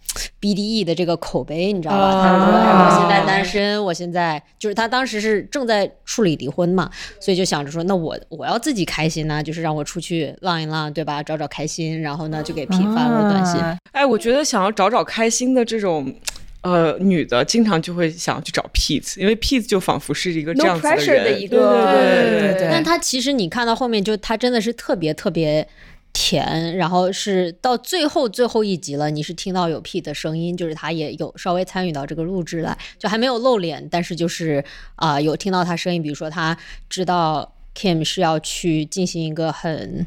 [0.40, 2.22] BDE 的这个口碑，你知道吧？
[2.22, 6.88] 他就说：“哎，我现在单身，我现在就是他当时是正在处理离婚嘛，
[7.20, 11.22] 所以就想着说，那我我要自己开心呢，就是让我出去浪一浪，对吧？
[11.22, 13.60] 找找开心，然后呢就给 Pete 发了短信。
[13.60, 16.14] 啊哎，我觉得想要找找开心的这种。
[16.62, 25.68] 呃，女的经常就会想去找 Pete，因为 Pete 就仿佛是一个这样子的 pressure 人，的一个对对对对对但他其实你看到后面，就他真的是特别特别
[26.12, 36.56] 甜，然后是到最后最后一集了，你是听到有 P 的声音，就是他也有稍微参与到这个录制来，就还没有露脸，但是就是啊、有听到他声音，比如说他
[36.88, 40.06] 知道 Kim 是要去进行一个很。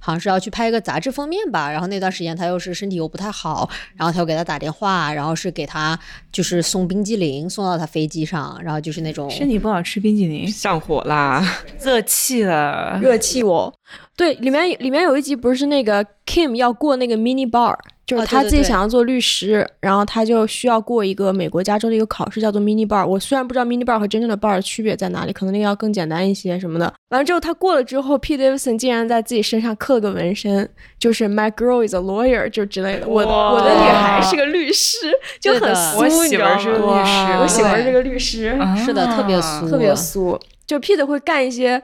[0.00, 5.98] 好像是要去拍一个杂志封面吧，然后那段时间他又是身体又不太好，然后他又给他打电话，然后是给他
[6.32, 11.46] 就是送冰激凌送到他飞机上，然后就是那种身体不好吃冰激凌，上火啦！
[11.80, 12.98] 热气了。
[13.00, 13.72] 热气我。
[14.16, 17.76] 对，里面里面有一集不是那个 Kim 要过那个 mini bar，
[18.10, 23.06] 就是他自己想要做律师，然后他就需要过一个美国加州的一个考试，叫做 mini bar。
[23.06, 26.92] 我虽然不知道 mini bar 和真正的 bar 的区别在哪里，可能那个要更简单一些什么的。
[27.10, 30.68] 完了之后他过了之后，Pete Davidson 竟然在自己身上刻了个纹身，
[30.98, 33.06] 就是 My girl is a lawyer 就之类的。
[33.06, 38.58] 我哇我的女孩是个律师，就很俗，我你知道媳妇儿是个律师，我媳妇儿是个律师。
[38.84, 40.36] 是的，特别俗，特别俗。
[40.66, 41.80] 就 Pete 会干一些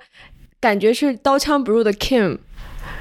[0.61, 2.39] 感觉是刀枪不入的 Kim，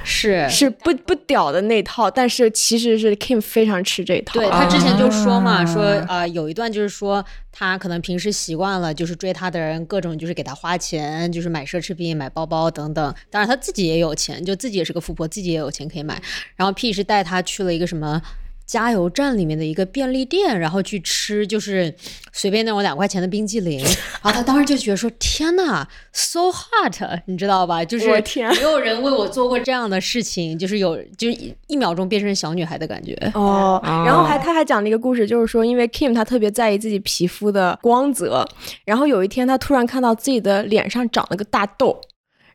[0.05, 4.39] 是是不不屌的那套，但是其实是 Kim 非常吃这套。
[4.39, 13.15] 对他之前就说嘛，啊说呃有一段就是说他可能平时习惯了，就是追他的人各种就是给他花钱，就是买奢侈品、买包包等等。
[13.29, 16.21] 当然他自己也有钱，就自己也是个富婆，自己也有钱可以买。
[16.55, 18.21] 然后 P 是带他去了一个什么。
[18.65, 21.93] 加油站里面的一个便利店，然后去吃就是
[22.33, 23.79] 随便那种两块钱的冰激凌，
[24.23, 27.85] 然后他当时就觉得说：“天呐 s o hot，你知道吧？
[27.85, 38.47] 就是我天没有人为我做过这样的事情，就是有就是一一秒钟变成小女孩的感觉。”哦，啊然后还他还讲了一个故事，就是说，因为 Kim 他特别在意自己皮肤的光泽，
[38.83, 42.01] 然后有一天他突然看到自己的脸上长了个大痘，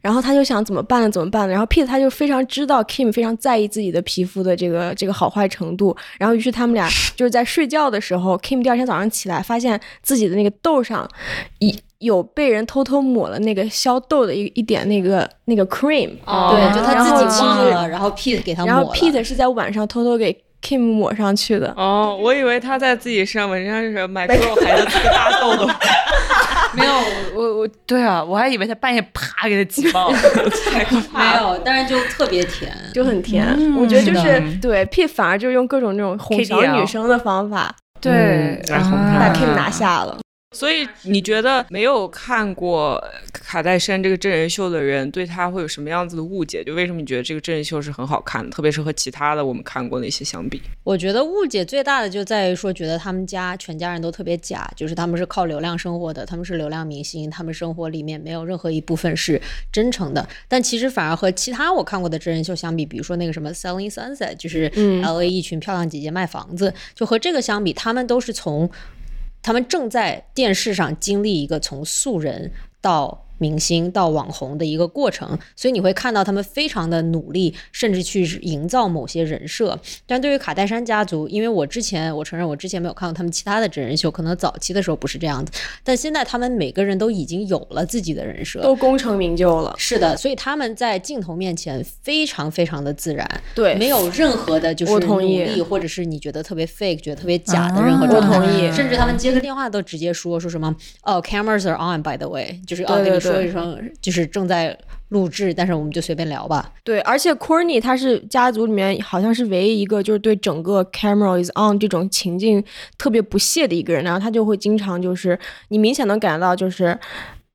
[0.00, 1.10] 然后他就想怎么办呢？
[1.10, 1.52] 怎么办呢？
[1.52, 11.08] 然后 Pete 他就非常知道 Kim 非常在意自己的皮肤的这个这个好坏程度，然后于是他们俩就是在睡觉的时候，Kim 第二天早上起来发现自己的那个痘上
[11.58, 18.78] 一有被人偷偷抹了那个消痘的一一点那个那个 cream，哦对，就他自己忘了，然后 Pete 给他抹了。
[18.78, 20.32] 然后 Pete 是在晚上偷偷给
[20.62, 21.72] Kim 抹上去的。
[21.76, 25.66] 哦，我以为他在自己身上纹上是 My girl 孩子这个大痘痘，
[26.74, 26.92] 没有，
[27.34, 30.18] 我我对啊，我还以为他半夜啪给他挤爆了。
[30.70, 31.40] 太可怕了。
[31.40, 32.70] 没有，但是就特别甜。
[32.92, 40.18] 就很甜，嗯我觉得就是是对 P 反而就用各种那种哄小女生的方法对嗯，来哄他把啊 Kim 拿下了。
[40.52, 43.00] 所以你觉得没有看过
[43.32, 46.64] 卡戴珊这个真人秀的人，对他会有什么样子的误解？
[46.64, 50.60] 就为什么你觉得这个真人秀是很好看的，特别是和其他的我们看过那些相比？
[50.82, 59.40] 我觉得误解最大的就在于说，觉得他们家全家人都特别假，就是他们是靠流量生活的，他们是流量明星，他们生活里面没有任何一部分是
[59.72, 60.28] 真诚的。
[60.48, 68.68] 但其实反而和其他我看过的真人秀相比，比如说那个什么《Selling Sunset》，就是嗯 L A 一群漂亮姐姐卖房子，就和这个相比，他们都是从
[69.42, 79.76] 他们正在电视上经历一个从素人到明星到网红的一个过程，所以你会看到他们非常的努力，甚至去营造某些人设。
[80.06, 85.50] 但对于卡戴珊家族，因为我之前我承认我之前没有看过他们其他的真人秀，可能早期的时候不是这样子，
[85.82, 89.74] 但现在他们每个人都已经有了自己的人设，都功成名就了。
[89.76, 95.40] 是的，所以他们在镜头面前非常非常的自然，对，没有任何的就是我同意。
[95.40, 98.28] 努力，或者是你觉得特别 fake、觉得特别假的任何状态。
[98.28, 98.70] 我同意。
[98.72, 104.76] 甚至他们接个电话都直接说说什么哦，cameras are on by the way，就是哦对对跟你说对一声，就是正在
[105.08, 106.72] 录制，但是我们就随便聊吧。
[106.84, 112.62] 对，而且 Courtney 他是家族里面好像是唯一一个就是对整个 camera is on 这种情境
[112.98, 115.38] 特别不屑的一个人，然后他就会经常就是
[115.68, 116.98] 你明显能感觉到就是。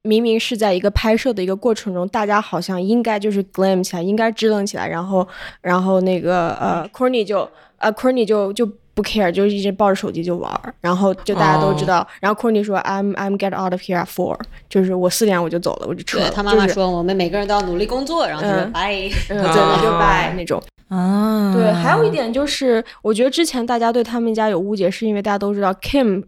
[0.08, 5.28] 明明是在一个拍摄的一个过程中，大家好像应该就是 glam 起来，应该支棱起来，然后，
[5.62, 14.36] 然后那个呃 Courtney 就呃 Courtney 就就不 care，就一直抱着手机就玩儿，然后就大家都知道，然后 Courtney 说 I'm I'm get out of here at four，
[14.68, 16.28] 就是我四点我就走了，我就撤了。
[16.30, 18.94] 对他妈妈就是说，我们每个人都要努力工作，然后他说嗯拜。
[19.30, 20.64] 嗯，对，那就啊拜那种。
[20.88, 26.24] 啊，对，还有一点就是，我觉得之前大家对他们家有误解，是因为大家都知道 Kim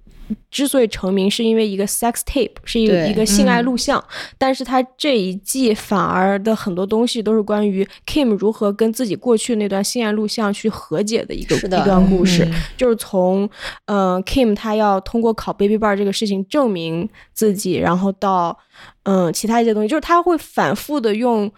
[0.49, 4.03] 之所以成名，是因为一个 sex tape，是一个一个性爱录像。
[4.37, 13.49] 但是他这一季反而的很多东西都是关于 Kim 如何跟自己过去那段性爱录像去和解的一个是的一段故事，就是从
[13.85, 18.57] 呃 Kim 他要通过考 Baby Bar 这个事情证明自己，然后到
[19.03, 21.49] 嗯、其他一些东西，就是他会反复的用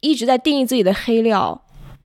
[0.00, 1.63] 一直在定义自己的黑料。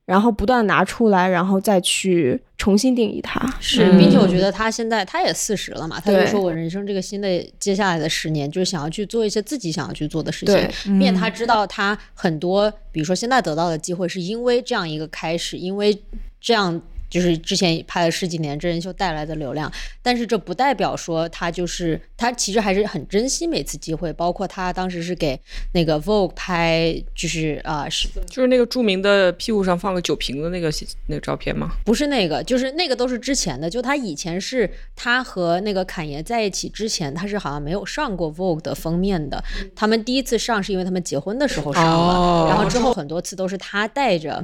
[0.09, 3.39] 然后不断拿出来，然后再去重新定义它。
[3.59, 16.01] 是，嗯并且我觉得他现在他也四十了嘛，他就说我人生这个新的接下来的十年，就是想要去做一些自己想要去做的事对情，并且他知道他很多，比如说现在得到的机会，是因为这样一个开始，因为
[16.41, 16.81] 这样。
[17.09, 25.39] 就是之前拍了十几年真人秀带来的流量，但是这不代表说他就是他其实还是很珍惜每次机会，包括他当时是给
[25.73, 30.71] 那个 Vogue 拍，就是啊、是就是那个著名的屁股上放个酒瓶的那个
[31.07, 31.71] 那个照片吗？
[31.83, 33.69] 不是那个，就是那个都是之前的。
[33.69, 39.43] 就他以前是他和那个侃爷在一起之前，他是好像没有上过 Vogue 的封面的。
[39.75, 44.43] 他们第一次上是因为他们结婚的时候上了，哦然后之后很多次都是他带着。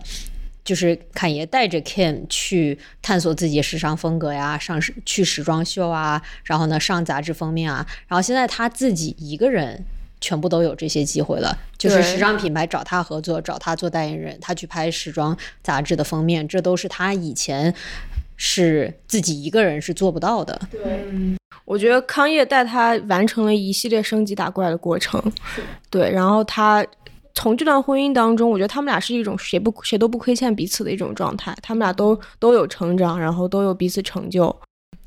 [0.66, 9.86] 就是侃爷带着 Kim 去探索自己的时尚风格呀，上时去时装秀啊，然后呢上杂志封面啊，然后现在他自己一个人
[10.20, 17.72] 全部都有这些机会了，就是时尚品牌找他合作，找他做代言人，他去拍时装杂志的封面，这都是他以前
[18.36, 20.60] 是自己一个人是做不到的。
[20.72, 21.06] 对
[21.66, 25.22] 我觉得康业带他完成了一系列升级打怪的过程，
[25.90, 26.86] 对，然后他
[27.36, 34.56] 从这段婚姻当中，我觉得他们俩是一种谁不谁都不亏欠彼此的一种状态，他们俩都都有成长，然后都有彼此成就。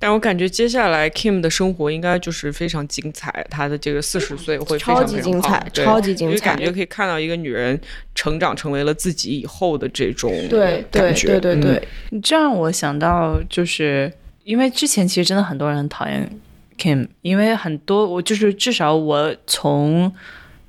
[0.00, 6.36] 但我感觉接下来 Kim 的生活应该就是非常精彩，她的这个四十岁会非常超级精彩超级精彩。
[6.36, 7.80] 就感觉可以看到一个女人
[8.14, 14.12] 成长成为了自己以后的这种对对对对对，你这让我想到，就是
[14.44, 16.30] 因为之前其实真的很多人很讨厌
[16.78, 20.12] Kim，因为很多我就是至少我从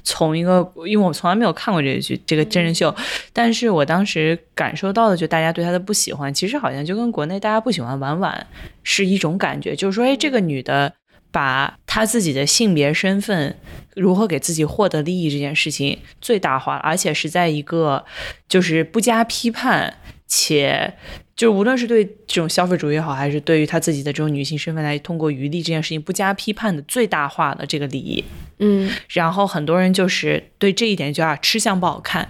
[0.03, 2.95] 从一个，因为我从来没有看过这个剧这个真人秀，
[3.33, 8.47] 但是我当时感受到的就大家对她的不喜欢，其实好像就跟国内大家不喜欢婉婉
[8.83, 10.93] 是一种感觉，就是说，哎，这个女的。
[11.31, 13.55] 把她自己的性别身份
[13.95, 18.03] 如何给自己获得利益这件事情最大化，而且是在一个
[18.47, 19.93] 就是不加批判
[20.25, 20.95] 且
[21.39, 28.21] 就无论是对这种消费主义也好，还是对于她自己的这种女性身份来通过余力这件事情不加批判的最大化的这个利益，
[28.57, 32.29] 嗯，然后很多人就是对这一点就啊吃相不好看，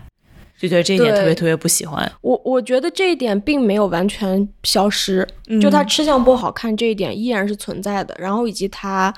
[0.60, 2.12] 就觉得这一点特别特别不喜欢。
[2.22, 9.12] 我我觉得这一点并没有完全消失，嗯就他吃相不好看这一点依然是存在的，然后以及他，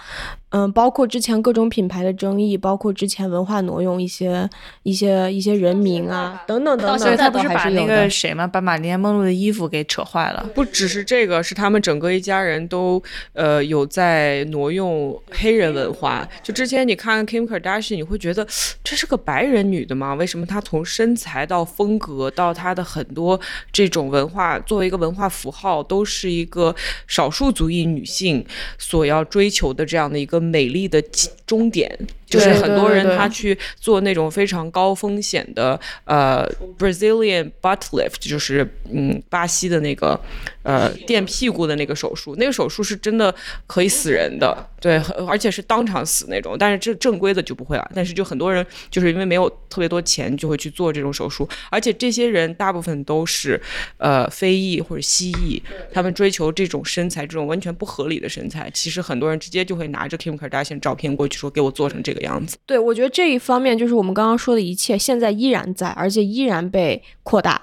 [0.51, 4.49] 嗯，包括之前各种品牌的争议，包括之前文化挪用一些
[4.83, 10.49] 一些一些人名啊等等等到等对他现在都不是把那还是有的个谁嘛，把玛丽莲梦露的衣服给扯坏了。
[10.53, 16.27] 不只是这个，是他们整个一家人都呃有在挪用黑人文化。
[16.43, 18.45] 就之前你看 Kim Kardashian，你会觉得
[18.83, 20.15] 这是个白人女的吗？
[20.15, 23.39] 为什么她从身材到风格到她的很多
[23.71, 26.75] 这种文化，作为一个文化符号，都是一个
[27.07, 28.45] 少数族裔女性
[28.77, 31.01] 所要追求的这样的一个美丽的
[31.45, 31.97] 终点。
[32.25, 40.17] 就是很多人他去做那种非常高风险的呃 Brazilian butt lift，就是嗯巴西的那个
[40.63, 43.35] 呃垫屁股的那个手术，那个手术是真的
[43.67, 44.95] 可以死人的，对，
[45.27, 46.55] 而且是当场死那种。
[46.57, 53.61] 但是这正规的就不会了，但是就很多人就是因为没有特别多钱，就会去做这种手术，而且这些人大部分都是
[53.97, 55.61] 呃非裔或者西裔，
[55.91, 62.57] 他们追求这种身材，这种完全不合理的身材，其实很多人直接就会拿着 Kim Kardashian 照片过去，说给我做成这个样子。
[62.65, 67.61] 对，我觉得这一方面就是我们刚刚说的一切，现在依然在，而且依然被扩大，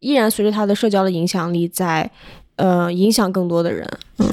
[0.00, 2.10] 依然随着他的社交的影响力在，
[2.56, 3.88] 呃，影响更多的人。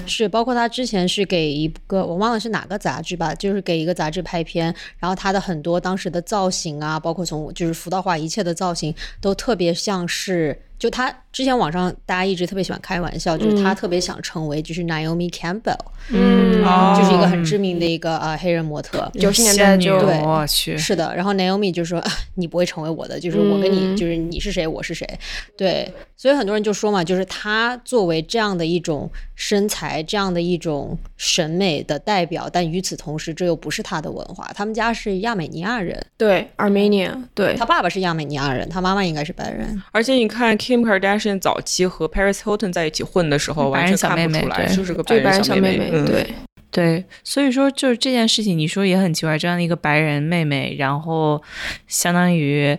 [0.06, 15.78] 是，包括他之前是给一个我忘了是哪个杂志吧，就是给一个杂志拍片，然后他的很多当时的造型啊，包括从就是服道化一切的造型都特别像是，就他之前网上大家一直特别喜欢开玩笑，就是他特别想成为就是 Naomi Campbell，
[16.10, 16.64] 嗯。
[16.64, 19.10] 哦就是一个很知名的一个呃黑人模特。
[19.14, 20.20] 九十年代就对。
[20.22, 22.04] 我去，是的，然后 Naomi 就说
[22.36, 23.98] 你不会成为我的，就是我跟你、嗯。
[23.98, 25.08] 就是你是谁，我是谁，
[25.56, 34.50] 对，所以很多人就说嘛，就是他作为这样的一种身材，这样的一种审美的代表，但与此同时，这又不是他的文化。
[34.54, 37.56] 他们家是亚美尼亚人，对 Armenia，对。
[37.56, 39.82] 他爸爸是亚美尼亚人，他妈妈应该是白人。
[39.92, 46.34] 而且你看 Kim Kardashian 早期和 Paris Hilton 在一起混的时候，完全看不出来，就是个白人小小妹妹嗯，对，
[46.70, 51.42] 对，所以说就是这件事情，你说也很奇怪，这样的一个白人妹妹，然后
[51.88, 52.78] 相当于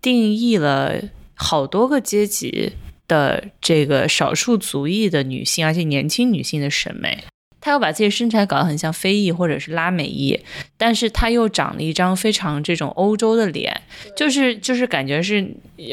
[0.00, 0.94] 定义了
[1.34, 2.72] 好多个阶级
[3.06, 7.24] 的这个少数族裔的女性，而且年轻女性的审美。
[7.60, 10.38] 她要把自己身材搞得很像非裔或者是拉美裔，
[10.76, 13.82] 但是她又长了一张非常这种欧洲的脸，
[14.16, 15.44] 就是就是感觉是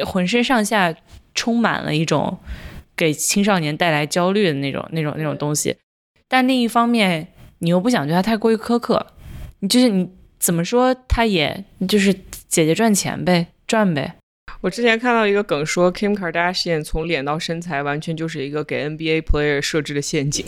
[0.05, 0.95] 浑身上下
[1.35, 2.39] 充满了一种
[2.95, 5.77] 给青少年带来焦虑的那种那种那种东西。
[6.27, 7.27] 但另一方面，
[7.59, 9.05] 你又不想对他太过于苛刻，
[9.59, 10.09] 你就是你
[10.39, 12.13] 怎么说，他也就是
[12.47, 14.15] 姐姐赚钱呗，赚呗。
[14.61, 20.43] 我之前看到一个梗说，Kim Kardashian 从脸到身材完全就是一个给 NBA player 设置的陷阱。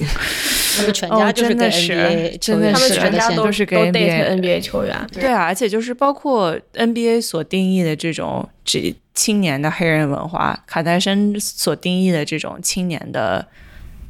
[0.78, 4.96] 他们全哦家就是给真的是 NBA 他们全家都都是 NBA NBA 球员。
[5.12, 13.48] 对啊，而且就是包括 NBA 所定义的这种这青年的黑人文化，卡戴珊所定义的这种青年的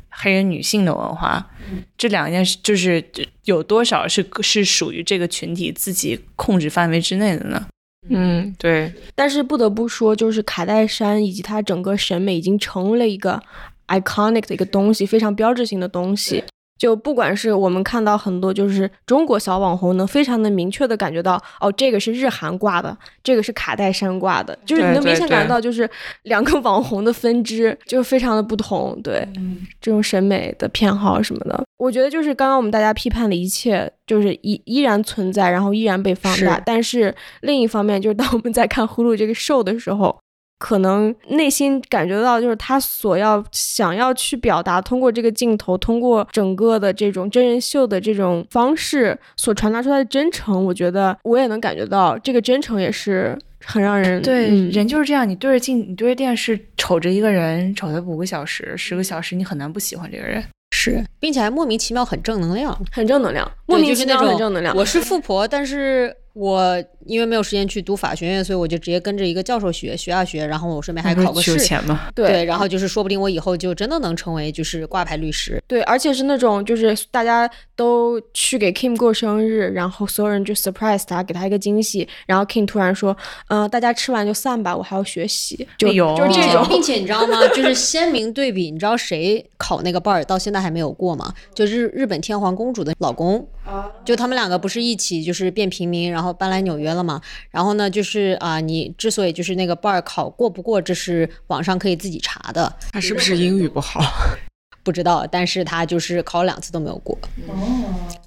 [0.10, 1.50] 黑人女性的文化，
[1.98, 3.04] 这两件事就是
[3.46, 7.66] 有多少是是属于这个群体自己控制范围之内的呢？
[8.10, 13.42] 嗯，对，但是不得不说，就是卡戴珊以及她整个审美已经成为了一个
[13.88, 16.44] iconic 的一个东西，非常标志性的东西。
[16.78, 25.90] 就不管是我们看到很多就是中国小网红，能非常的明确的感觉到，哦，这个是日韩挂的，这个是卡戴珊挂的，就是你能明显感觉到，就是
[26.24, 29.28] 两个网红的分支就非常的不同，对，
[29.82, 40.18] 这种审美的偏好什么的，我觉得就是刚刚我们大家批判的一切，就是依依然存在，然后依然被放大是，但是另一方面，就是当我们在看《呼噜》这个 show 的时候，
[40.60, 60.44] 可能内心感觉到，就是他所要想要去表达，通过这个镜头，通过整个的这种真人秀的这种方式所传达出来的真诚，我觉得我也能感觉到，这个真诚也是很让人对，嗯人就是这样，你对着镜，你对着电视瞅着一个人，瞅他五个小时、十个小时，你很难不喜欢这个人。
[60.72, 64.76] 是，并且还莫名其妙很正能量，很正能量，莫名其妙很正能量。
[64.76, 71.58] 我是富婆，但是我因为没有时间去读法学院，所以我就直接跟着一个教授学学啊学，然后我顺便还考个试。
[71.58, 72.10] 钱嘛？
[72.16, 75.62] 对然后就是说不定我以后就真的能成为就是挂牌律师。
[75.68, 83.16] 对，而且是那种就是大家都去给 Kim 过生日，然后所有人就 surprise 他，给他一个惊喜，然后 Kim 突然说，
[83.50, 86.66] 嗯、大家吃完就散吧，我还要学习，就、哎呦就是这种。
[86.70, 87.46] 并且你知道吗？
[87.50, 91.34] 就是鲜明对比，你知道谁考那个 bar 到现在还没有过吗？
[91.54, 93.48] 就日日本天皇公主的老公，
[94.06, 97.22] 就他们两个不是一起就是变平民，然后搬来纽约了嘛？
[97.50, 104.02] 然后呢，就是啊、你之所以就是那个 bar 考过不过，这是网上可以自己查的，他是不是英语不好？
[104.84, 107.18] 不知道，但是他就是考两次都没有过。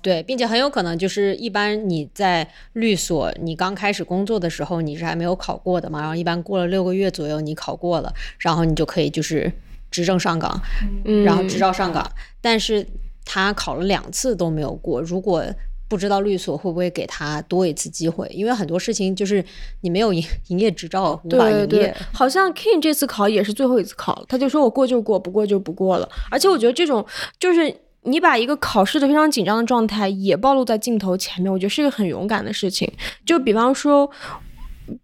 [0.03, 9.51] 对，并且很有可能就是一般你在律所，你刚开始工作的时候你是还没有考过的嘛，然后一般过了六个月左右你考过了，然后你就可以就是
[9.91, 10.61] 执政上岗，
[11.07, 12.07] 嗯，然后执照上岗。
[12.43, 12.87] 但是
[13.25, 15.43] 他考了两次都没有过，如果
[15.91, 19.45] 不知道律所会不会给他多一次机会，因为很多事情就是
[19.81, 21.67] 你没有营营业执照 无法营业。
[21.67, 26.09] 对对，好像 King 这次考也是最后一次考了，他就说我过就过，不过就不过了。
[26.31, 27.05] 而且我觉得这种
[27.41, 27.75] 就是
[28.05, 32.91] 你把一个考试的非常紧张的状态也暴露在镜头前面，我觉得是一个很勇敢的事情。
[33.27, 34.11] 就比方说。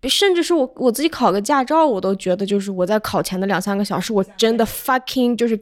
[0.08, 5.56] 甚至是我我自己考个驾照，我都觉得就是我在考前的两三个小时，我真的 fucking 就是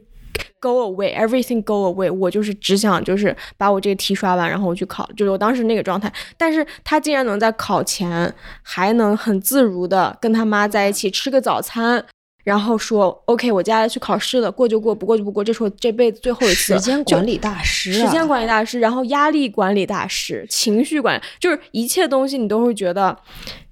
[0.59, 6.11] go away everything go away，我就是只想就是把我这个题刷完，然后我去考，就是我当时那个状态。
[6.37, 8.33] 但是他竟然能在考前
[8.63, 12.03] 还能很自如的跟他妈在一起吃个早餐，
[12.43, 23.17] 然后说 OK，我接下来去考试了，过就过，不过就不过，这是我这辈子最后一次时间管理大师、啊，时间管理大师，然后压力管理大师，情绪管，就是一切东西你都会觉得，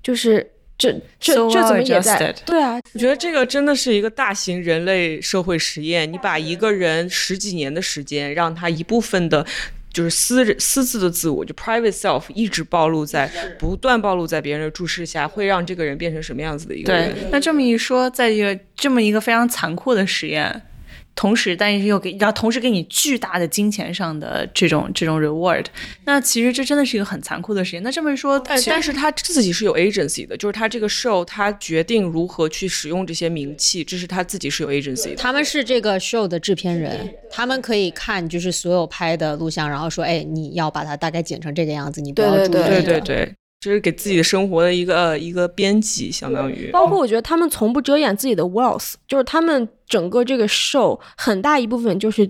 [0.01, 6.11] 就是这这这怎么也在对啊，我觉得这个真的是一个大型人类社会实验。
[6.11, 9.45] 你把一个人十几年的时间，让他一部分的
[9.93, 20.63] 就是私人私自的自我，就 private self 一直暴露在不断暴露在别人的注视下，会让这个人变成什么样子的一个对人？，那这么一说，在一个这么一个非常残酷的实验，
[21.15, 25.65] 同时，但是又给，然后同时给你巨大的金钱上的这种这种 reward，
[26.05, 27.83] 那其实这真的是一个很残酷的事情。
[27.83, 35.15] 那这么说，但但是他自己是有 agency 的，就是他这个 show 他决定如何去使用这些名气，这是他自己是有 agency 的。
[35.15, 46.71] 他们是这个 show 的制片人，他们可以看就是所有拍的录像，然后说，哎，你要把它大概剪成这个样子，你不要注意对对对这个对对，这是给自己的生活的一个一个编辑，相当于。
[46.71, 52.27] 包括我觉得他们从不遮掩自己的 wealth，就是他们整个这个 show 很大一部分就是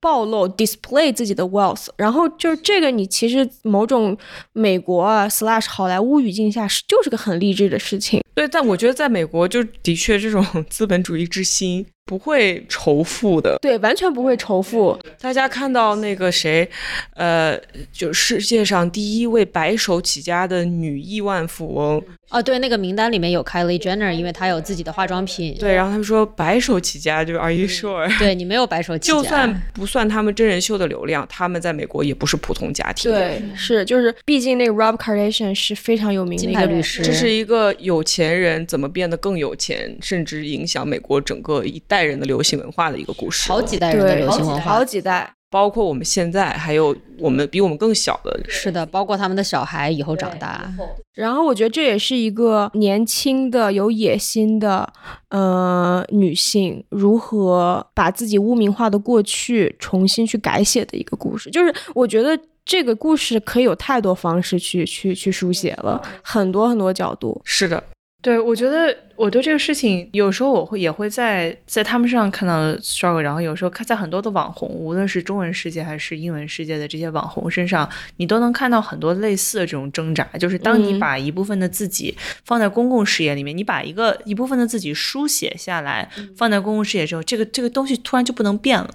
[0.00, 4.16] 暴露 display 自己的 wealth，然后就是这个你其实某种
[4.54, 8.22] 美国啊 slash 好莱坞语境下是就是个很励志的事情。
[8.34, 13.58] 对，但我觉得在美国，就的确这种资本主义之心不会仇富的。
[13.60, 14.98] 对，完全不会仇富。
[15.20, 16.66] 大家看到那个谁，
[17.14, 17.54] 呃，
[17.92, 25.54] 就世界上第一位白手起家的女亿万富翁，哦，对，那个名单里面有 Kylie Jenner，因为她有自己的化妆品。
[25.60, 28.08] 对，然后他们说白手起家，就是 Are you sure？
[28.18, 43.50] 对你没有白手起家，就算不算他们真人秀的流量，他们在美国也不是普通家庭。，对，是就是，毕竟那个 Rob Kardashian 是非常有名的一个牌律师，这是一个有钱人怎么变得更有钱，甚至影响美国整个一代人的流行文化的一个故事。
[43.50, 44.84] 好几代人的对流行文化好。
[44.84, 45.32] 几代。
[45.50, 50.70] 包括我们现在，还有我们比我们更小的是的，包括他们的小孩以后长大，
[51.14, 54.92] 然后我觉得这也是一个年轻的、有野心的
[55.30, 61.50] 呃女性如何把自己污名化的过去重新去改写的一个故事。
[61.50, 67.40] 就是我觉得这个故事可以有太多方式去去去书写了，很多很多角度。
[67.42, 67.82] 是的，
[68.20, 80.24] 对，我觉得我对这个事情，有时候我会也会在在他们身上看到 struggle，然后有时候看在很多的网红，无论是中文世界还是英文世界的这些网红身上，你都能看到很多类似的这种挣扎。
[80.40, 82.12] 就是当你嗯把一部分的自己
[82.44, 88.90] 放在公共视野里面，你把一个一部分的自己书写下来，放在公共视野之后，这个这个东西突然就不能变了。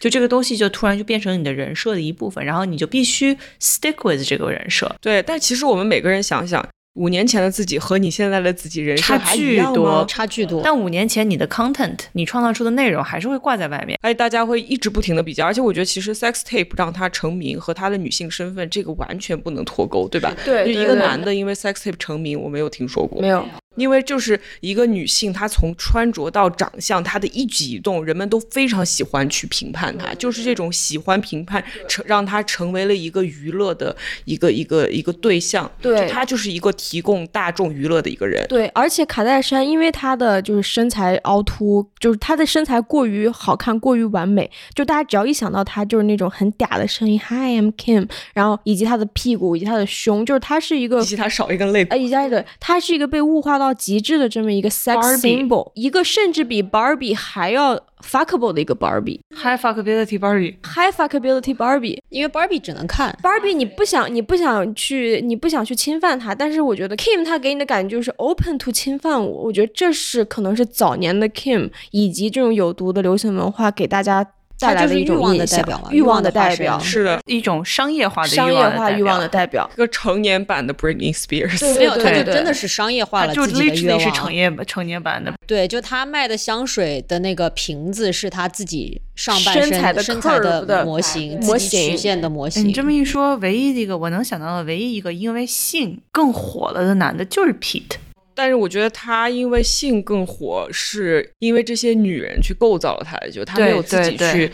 [0.00, 4.94] 就这个东西就突然就变成你的人设的一部分，然后你就必须 stick with 这个人设。
[5.00, 5.22] 对。
[5.22, 10.62] 但其实我们每个人想想，五年前的自己和你现在的自己人设差还一距多差距多。
[10.64, 13.98] 但五年前你的 content，你创造出的内容还是会挂在外面。
[14.02, 20.34] 而且大家会一直不停的比较，而且我觉得其实 sex tape 让他成名和他的女性身份这个完全不能脱钩，对吧？
[20.44, 35.70] 就一个对对对男的因为 sex tape 成名，我没有听说过，没有，因为就是一个女性，她从穿着到长相，她的一举一动，人们都非常喜欢去评判她，就是这种喜欢评判，成让她成为了一个娱乐的一个一个一个对象。
[35.80, 38.46] 对就她就是一个提供大众娱乐的一个人。
[38.48, 59.20] 对，而且卡戴珊因为她的就是身材凹凸，就是她的身材过于好看，过于完美，就大家只要一想到她就是那种很嗲的声音，Hi I'm Kim，然后以及她的屁股以及她的胸，就是她是一个以及她少一根肋骨呃，，以及对，她是一个被物化到极致的这么一个 sex Barbie symbol，一个甚至比 Barbie 还要 fuckable 的一个 Barbie。
[59.34, 61.98] High fuckability Barbie，high fuckability Barbie。
[62.08, 74.26] 因为 Barbie 只能看，Barbie，你不想，你不想去，你不想去侵犯他，但是我觉得 Kim 他给你的感觉就是 open to 侵犯我，我觉得这是可能是早年的 Kim 以及这种有毒的流行文化给大家
[74.58, 79.70] 带来的一种他就是欲望的代表嘛欲望的代表，是的，一种商业化的商业化欲望的代代表。
[79.74, 81.60] 一个成年版的 Britney Spears。
[81.60, 84.32] 对没有，他对对就真的是商业化了自己的愿 literally 是成望。
[84.32, 85.32] 年成年版的。
[85.46, 92.66] 对，就他卖的香水的那个瓶子是他自己上半身材的身材的模型，模自己曲线的模哎型。
[92.66, 97.96] 你这么一说，唯一的一个我能想到的唯一一个因为性更火了的男的就是 Pete。
[98.36, 104.52] 但是我觉得他因为性更火，是因为这些女人去构造了他，就他没有自己对去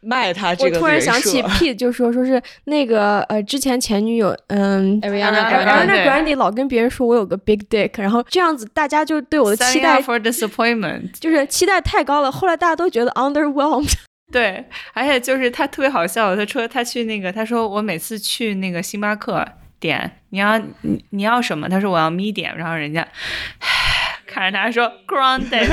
[0.00, 11.12] 卖他这个我突然想起 Pete 就说说是那个呃之前前女友嗯 Ariana Grande 老跟别人说我有个 big dick，然后这样子大家就对我的期待 for disappointment。
[11.20, 13.92] 就是期待太高了，后来大家都觉得 underwhelmed。
[14.32, 14.64] 对，
[14.94, 19.46] 而且就是他特别好笑，他说他去那个，他说我每次去那个星巴克
[19.82, 20.58] 点，你要
[21.10, 21.68] 你要什么？
[21.68, 23.06] 他说我要咪点然后人家
[24.32, 25.66] 看着他说 grande，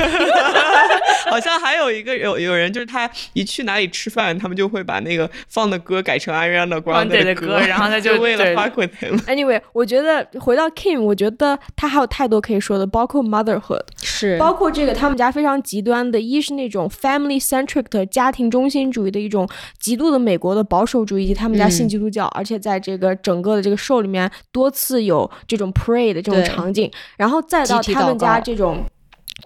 [1.30, 8.50] 好像还有一个有有人就是他一去哪里吃饭，他们就会把那个放的歌改成 Ariana Grande Grande 的歌，然后他就 为了对。
[8.54, 9.18] fuck with him。
[9.24, 14.36] Anyway，我觉得回到 Kim，我觉得他还有太多可以说的，包括 motherhood，是。
[14.38, 19.48] 包括这个他们家非常极端的，一是那种 family centric 的家庭中心主义的一种
[19.78, 28.84] 极度的美国的保守主义，以及他们家信嗯基督教，而且在这个整个的这个 show 里面多次有这种 pray 的这种场景，然后再到他们家这种。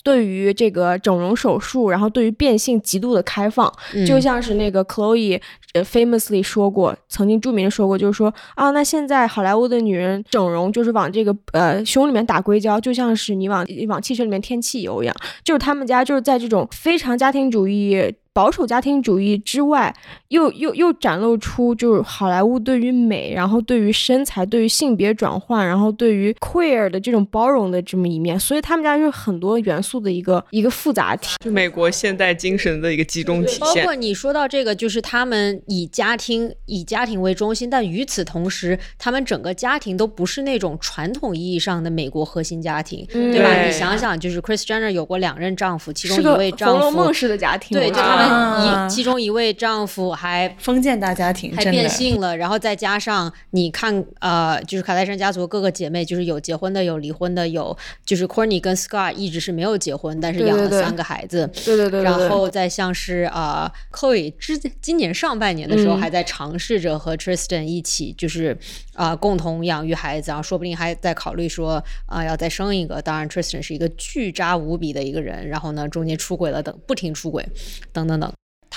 [0.03, 5.41] 对于这个整容手术，然后对于变性极度的开放，嗯就像是那个 Chloe
[5.73, 18.15] 呃 famously 说过，曾经著名的说过，就是说啊，那现在好莱坞的女人整容就是往这个呃胸里面打硅胶，就像是你往往汽车里面添汽油一样，就是他们家就是在这种非常家庭主义。
[18.35, 19.95] 保守家庭主义之外，
[20.28, 31.37] 又又又展露出就是好莱坞对于美，然后对于身材、对于性别转换，然后对于 queer 的这种包容的这么一面，所以他们家就是很多元素的一个一个复杂体。
[31.45, 33.61] 就美国现代精神的一个集中体现。
[33.61, 43.62] 包括你说到这个，就是他们以家庭以家庭为中心，但与此同时，他们整个家庭都不是那种传统意义上的美国核心家庭，嗯对吧？
[43.62, 47.95] 你想想，就是 Chris Jenner 有过两任丈夫，其中一位《红丈夫楼梦》式的家庭，对，就
[48.25, 68.57] 啊一其中一位丈夫还封建大家庭，还变性了，然后再加上你看，呃，就是卡戴珊家族各个姐妹，就是有结婚的，有离婚的，有就是 Courtney 跟 Scott 一直是没有结婚，但是养了三个孩子，对对对对对，然后再像是呃，Chloe 之今年上半年的时候嗯还在尝试着和 Tristan 一起，就是
[68.95, 73.01] 啊、呃共同养育孩子，然后说不定还在考虑说啊、要再生一个。
[73.03, 77.47] 当然，Tristan 是一个巨渣无比的一个人，然后呢中间出轨了等，不停出轨，
[77.93, 78.14] 等等等。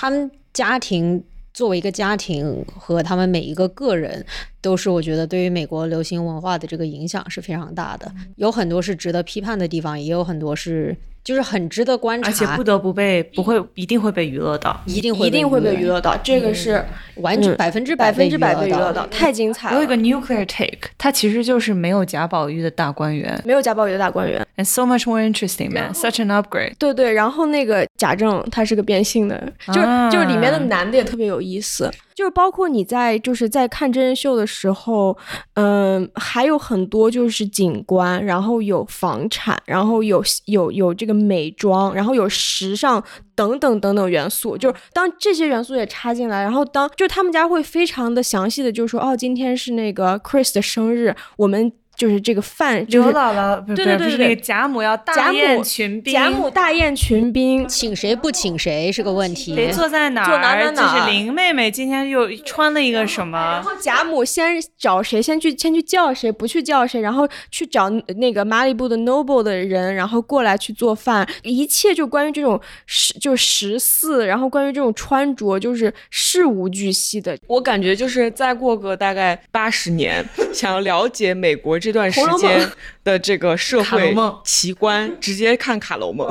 [0.00, 1.20] 他们家庭
[1.52, 4.24] 作为一个家庭和他们每一个个人，
[4.60, 8.08] 都是我觉得对于美国流行文化的这个影响是非常大的。
[8.36, 10.96] 有很多是值得批判的地方，也有很多是
[11.28, 14.80] 就是很值得观察，而且不得不被不会一定会被娱乐到。
[14.86, 16.82] 一定会一定会被娱乐，乐到，这个是
[17.16, 19.74] 完全嗯百分之百分之百被娱乐到，太精彩了。
[19.74, 26.72] 还有一个 nuclear take，它其实就是没有贾宝玉的大观园没有贾宝玉的大观园，，and so much more interesting man，such an upgrade。
[26.78, 29.74] 对对，然后那个贾政他是个变性的，就
[30.10, 35.16] 就是里面的男的也特别有意思，就是包括你在就是在看真人秀的时候，
[35.54, 43.00] 嗯、还有很多就是景观，然后有房产，然后有有有这个美妆，然后有时尚
[43.36, 59.54] 等等等等元素，就是当这些元素也插进来，然后当就是他们家会非常的详细的就是说，哦，今天是那个 Chris 的生日，我们就是这个饭就是刘姥姥对对对对那个贾母要贾母大宴群宾，贾母大宴群宾，请谁不请谁是个问题。
[59.54, 60.26] 谁坐在哪儿？
[60.26, 63.36] 坐哪儿哪就是林妹妹今天又穿了一个什么？
[63.36, 77.36] 然后贾母先找谁，先去先去叫谁，不去叫谁，然后去找那个马里布的 noble 的人，然后过来去做饭，一切就关于这种食就是食肆，然后关于这种穿着，就是事无巨细的。
[77.48, 80.24] 我感觉就是再过个大概八十年，
[80.54, 82.70] 想要了解美国这段时间
[83.04, 84.14] 的这个社会
[84.44, 86.28] 奇观，直接看《卡楼梦》，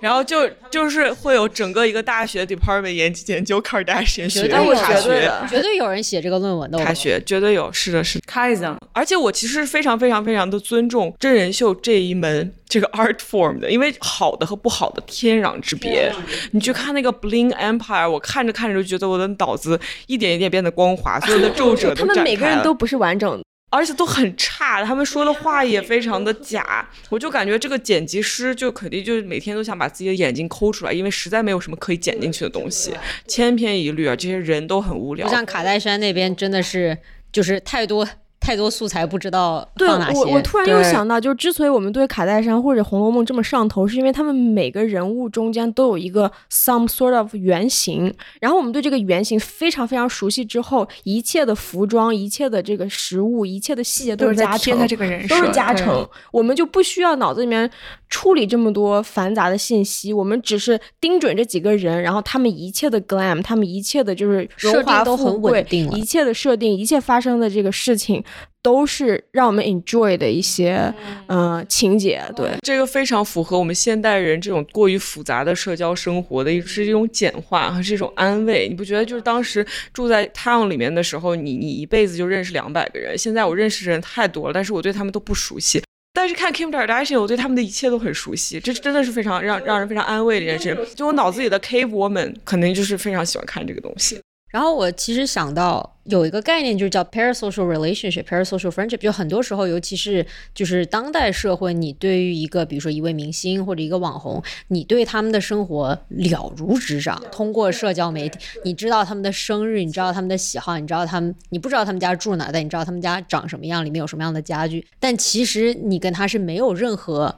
[0.00, 8.24] 然后就就是会有整个一个大学 department 研研究 Kardashian 学卡学绝对绝对有人写这个论文的，我卡学，绝对有，是的，是的。
[8.30, 16.12] Kaizen 而且我其实非常非常非常的尊重真人秀这一门这个 art form 的，因为好的和不好的天壤之别。
[16.52, 22.36] 你去看那个 Bling Empire，我看着看着就觉得我的脑子一点一点变得光滑，所有的皱褶都他们展开了。
[22.36, 23.45] 每个人都不是完整的。
[23.70, 32.94] 而且都很差，他们说的话也非常的假，我就感觉这个剪辑师就肯定就是每天都想把自己的眼睛抠出来，因为实在没有什么可以剪进去的东西，
[33.26, 35.32] 千篇一律啊，这些人都很无聊不。
[35.32, 36.96] 像卡戴珊那边真的是
[37.32, 38.08] 就是太多
[38.46, 40.20] 太多素材，不知道对放哪些。
[40.20, 54.86] 我，我突然又对想到，就是之所以我们对卡戴珊或者《红楼梦》这么上头，是因为他们每个人物中间都有一个 some sort of 原型，然后我们对这个原型非常非常熟悉之后，一切的服装、一切的这个食物、一切的细节都是加成。
[54.86, 57.68] 这个人设，都是加成，我们就不需要脑子里面
[58.08, 68.22] 处理这么多繁杂的信息，我们只是盯准这几个人，然后他们一切的 glam，他们一切的就是荣华都很富贵稳定一切的设定，一切发生的这个事情，
[68.62, 70.92] 都是让我们 enjoy 的一些
[71.28, 72.22] 嗯、呃情节。
[72.34, 78.68] 对，这个非常符合我们现代人这种过于复杂的社交生活的，是一种简化和是一种安慰。
[78.68, 85.82] 你不觉得就是当时住在 town 里面的时候，你你一辈子就认识两百个人，现在我认识的人太多了，但是我对他们都不熟悉。
[86.12, 90.88] 但是看 Kim Kardashian，我对他们的一切都很熟悉，这真的是非常让让人非常安慰的一件事。
[90.94, 94.18] 就我脑子里的 Cave Woman 肯定就是非常喜欢看这个东西。
[94.50, 98.96] 然后我其实想到有一个概念，就是叫 parasocial relationship、parasocial friendship。
[98.98, 100.24] 就很多时候，尤其是
[100.54, 107.20] 就是当代社会，你对于一个比如说一位明星或者一个网红，你对他们的生活了如指掌。
[107.32, 114.86] 通过社交媒体，你知道他们的生日，你知道他们的喜好，你知道他们，你不知道他们家住哪，但你知道他们家长什么样，里面有什么样的家具。
[115.00, 117.34] 但其实你跟他是没有任何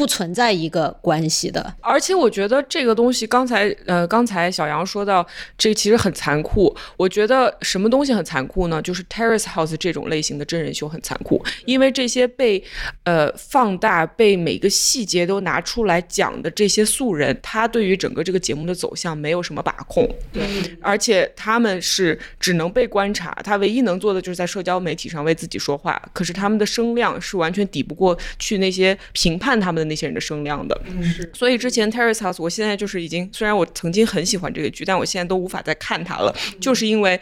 [0.00, 1.74] 不存在一个关系的。
[1.82, 5.26] 而且我觉得这个东西，刚才呃，刚才小杨说到，
[5.58, 6.74] 这其实很残酷。
[6.96, 8.80] 我觉得什么东西很残酷呢？
[8.80, 12.64] 就是 Terrace House 这种类型的真人秀很残酷，因为这些被
[13.04, 20.08] 呃放大、被每个细节都拿出来讲的这些素人，他对于整个这个节目的走向没有什么把控。
[20.32, 20.42] 对，
[20.80, 26.00] 而且他们是只能被观察，他唯一能做的就是在社交媒体上为自己说话。
[26.14, 30.80] 可是他们的声量是完全抵不过去那些评判他们的那些人的声量的。
[31.02, 37.20] 是，所以之前 Terrace House，我现在就是已经，虽然我曾经很喜欢这个剧，但我现在都无法再看它了，就是因为。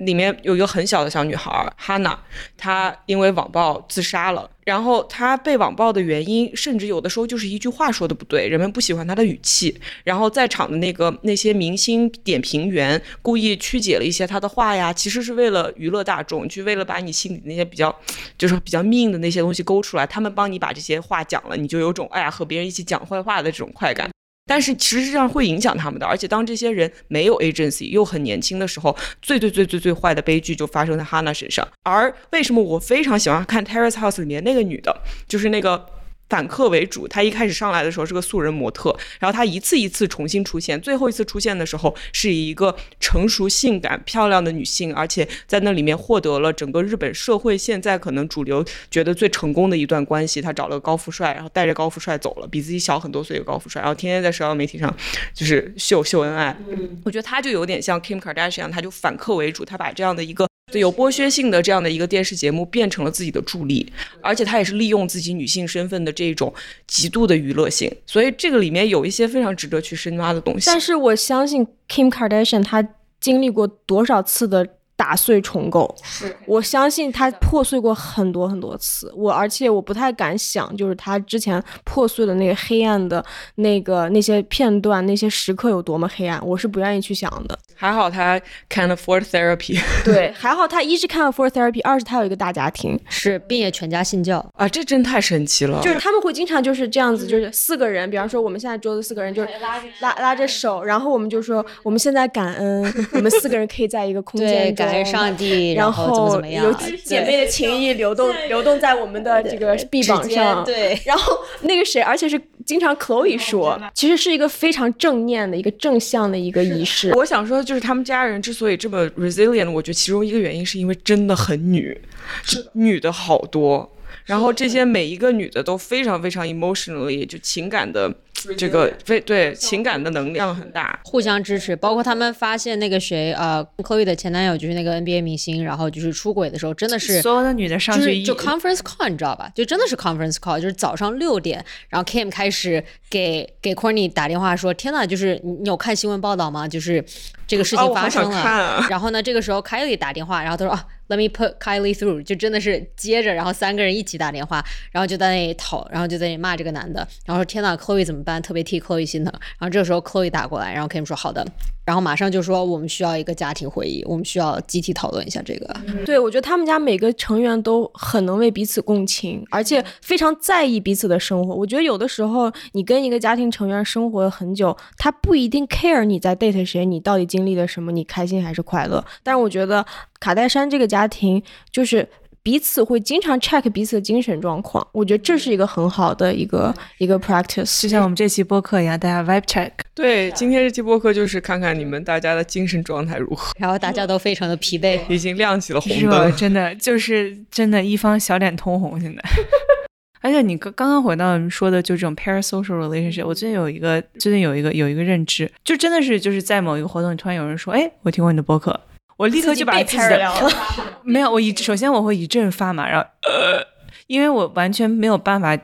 [0.00, 2.18] 里面有一个很小的小女孩哈娜，
[2.56, 4.50] 她因为网暴自杀了。
[4.70, 9.76] 然后他被网暴的原因，甚至有的时候就是一句话说的不对，人们不喜欢他的语气。
[10.04, 17.92] 然后在场的那个那些明星点评员故意曲解了一些他的话呀，其实是为了娱乐大众，去为了把你心里那些比较
[18.38, 20.06] 就是比较命的那些东西勾出来。
[20.06, 24.08] 他们帮你把这些话讲了，你就有种哎呀和别人一起讲坏话的这种快感。
[24.50, 31.64] 但是其实上会影响他们的，而且当这些人没有 agency 又很年轻的时候，最最最最最坏的悲剧就发生在哈娜身上。
[31.84, 35.86] 而为什么我非常喜欢看 Terrace House 里面那个女的，就是那个。
[36.30, 50.40] 反客为主，他一开始上来的时候是个素人模特，然后他一次一次重新出现，最后一次出现的时候是以一个成熟、性感、漂亮的女性，而且在那里面获得了整个日本社会现在可能主流觉得最成功的一段关系。
[50.40, 54.94] 他找了个高富帅，然后带着高富帅走了，比自己小很多岁的高富帅，然后天天在社交媒体上
[55.34, 56.56] 就是秀秀恩爱。
[57.04, 60.49] 我觉得他就有点像 Kim Kardashian，他就反客为主，他把这样的一个。
[60.78, 63.92] 有剥削性的这样的一个电视节目变成了自己的助力，
[64.22, 66.52] 而且他也是利用自己女性身份的这种
[66.86, 70.66] 极度的娱乐性，所以这个里面有一些非常值得去深挖的东西。
[70.66, 72.86] 但是我相信 Kim Kardashian 她
[73.20, 74.66] 经历过多少次的。
[75.00, 79.10] 打碎重构，是我相信它破碎过很多很多次。
[79.16, 83.24] 我而且我不太敢想，就是它之前破碎的那个黑暗的
[83.54, 87.58] 那个那些片段、那些时刻有多么黑暗，我是不愿意去想的。
[87.74, 88.38] 还好他
[88.68, 95.80] can afford therapy，对，还好他一是 can afford therapy，二是他有一个大家庭，是并且全家信教啊，这真太神奇了。
[95.80, 102.82] 就是他们会经常就是这样子，就是四个人，比方说我们现在桌子四个人，就是拉拉拉着手，然后我们就说我们现在感恩，
[103.14, 104.89] 我们四个人可以在一个空间中。
[105.04, 106.64] 上帝，然后怎么怎么样？
[106.64, 106.72] 有
[107.04, 110.64] 姐妹的情谊流动流动在我们的这个臂膀上。
[110.64, 117.12] 对，然后那个谁，而且是经常 Chloe 说，其实是一个非常正念的一个正向的一个仪式。
[117.14, 121.98] 我想说，就是他们家人之所以这么 resilient，我觉得其中一个原因是因为真的很女，
[122.42, 123.90] 是女的好多。
[124.26, 128.12] 然后这些每一个女的都非常非常 emotionally 就情感的
[128.56, 131.74] 这个非对情感的能量很大，互相支持。
[131.76, 139.50] 包括他们发现那个谁呃，Chloe 的前男友就是那个 NBA 明星，然后就是出轨的时候，真的是所有的女的上去就 conference call 你知道吧？
[139.54, 146.66] 就真的是 conference call，就是早上六点，然后 Kim 开始给给 c o r n e y 打电话说：“天呐，就是你有看新闻报道吗？
[146.66, 147.04] 就是
[147.46, 158.40] 这个事情发生了。”然后呢，这个时候 Kylie 打电话，然后他说：“啊。” Let me put Kylie through，就真的是接着，然后三个人一起打电话，然后就在那里讨，然后就在那里骂这个男的，然后说天呐，Chloe 怎么办？
[158.40, 159.32] 特别替 Chloe 心疼。
[159.58, 161.44] 然后这个时候 Chloe 打过来，然后 Kim 说好的，
[161.84, 165.76] 然后马上就说我们需要一个家庭会议，我们需要集体讨论一下这个。
[166.06, 171.52] 对，我觉得他们家每个成员都很能为彼此共情，而且非常在意彼此的生活。
[171.52, 179.04] 我觉得有的时候你跟一个家庭成员生活了很久，他不一定 care 你在 date 谁，你到底经历了什么，你开心还是快乐。
[179.24, 179.84] 但是我觉得。
[180.20, 181.42] 卡戴珊这个家庭
[181.72, 182.06] 就是
[182.42, 189.70] 彼此会经常 check 彼此的精神状况，我觉得这是一个很好的一个一个 practice，就像我们这期播客一样，大家 vibe check。
[189.94, 199.22] 对，今天这期播客就是看看你们大家的精神状态如何，然后大家都非常的疲惫，已经亮起了红灯，真的就是真的，一方小脸通红现在。
[200.22, 208.78] 而且你刚刚刚回到说的就这种 parasocial relationship，我最近有一个最近有一个有一个认知，就真的是就是在某一个活动，突然有人说，哎，我听过你的播客。
[209.20, 210.32] 我立刻就把自己的
[211.04, 213.62] 没有，我一首先我会一阵发麻，然后呃，
[214.06, 215.54] 因为我完全没有办法，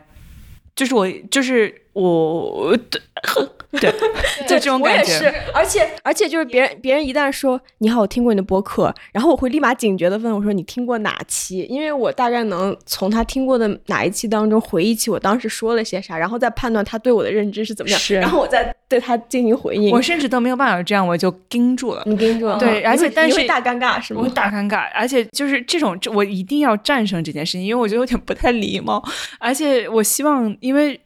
[0.74, 2.76] 就是我就是我。
[3.80, 3.92] 对，
[4.48, 5.12] 就这种感觉。
[5.16, 11.66] 我也是，而且而且就是别人别人一旦说你好，我听过你的播客，然后我会立马警觉的问我说你听过哪期？
[11.68, 19.90] 因为我大概能从他听过的哪一期当中回忆起我当时说了些啥，然后再判断他对我的认知是怎么样，然后我再对他进行回应。
[19.90, 22.02] 我甚至都没有办法这样，我就盯住了。
[22.06, 22.58] 你盯住了。
[22.58, 24.22] 对，而且但是大尴尬是吗？
[24.24, 29.02] 我大尴尬，而且就是这种，我一定要战胜这件事情，因为我觉得有点不太礼貌，
[29.38, 31.00] 而且我希望因为。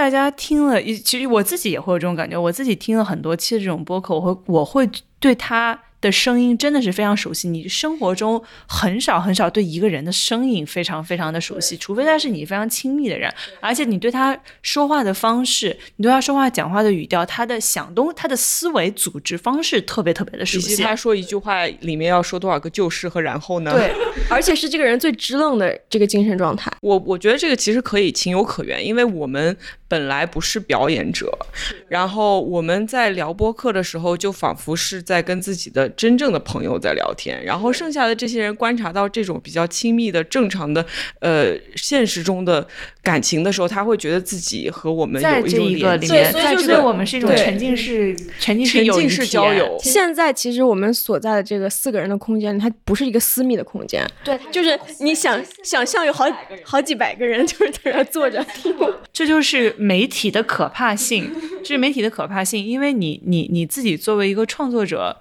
[0.00, 2.38] 大家听了一，其实我自己也会有这种感觉。
[2.38, 4.88] 我自己听了很多期的这种播客，我会我会
[5.18, 13.30] 对他的声音真的是非常熟悉，你生活中很少很少对一个人的声音非常非常的熟悉，除非他是你非常亲密的人，
[13.60, 20.72] 而且你对他说话的方式，你对他说话讲话的语调，他的想东，他的思维组织方式特别特别的熟悉。
[20.72, 23.70] 以及他说一句话里面要说多少个就是和然后呢？
[23.72, 23.92] 对，
[24.30, 26.72] 而且是这个人最支棱的这个精神状态。
[26.80, 29.54] 我我觉得这个其实可以情有可原，因为我们
[29.90, 31.36] 本来不是表演者，
[31.88, 40.86] 然后我们在聊播客的时候，就仿佛是在跟自己的真正的朋友在聊天，然后剩下的这些人观察到这种比较亲密的、正常的
[41.18, 42.64] 呃现实中的
[43.02, 46.40] 感情的时候，他会觉得自己和我们有在这种一个里面，连接。
[46.40, 56.26] 在这个我们是一种沉浸式、沉浸式沉浸式交友，现在其实我们所在的这个四个人的空间，它不是一个私密的空间，对，就是你想想象有好
[56.62, 58.40] 好几百个人就是在那坐着。
[58.54, 58.72] 听。
[59.12, 61.32] 这就是媒体的可怕性，
[61.64, 65.16] 这是媒体的可怕性，因为你你你自己作为一个创作者，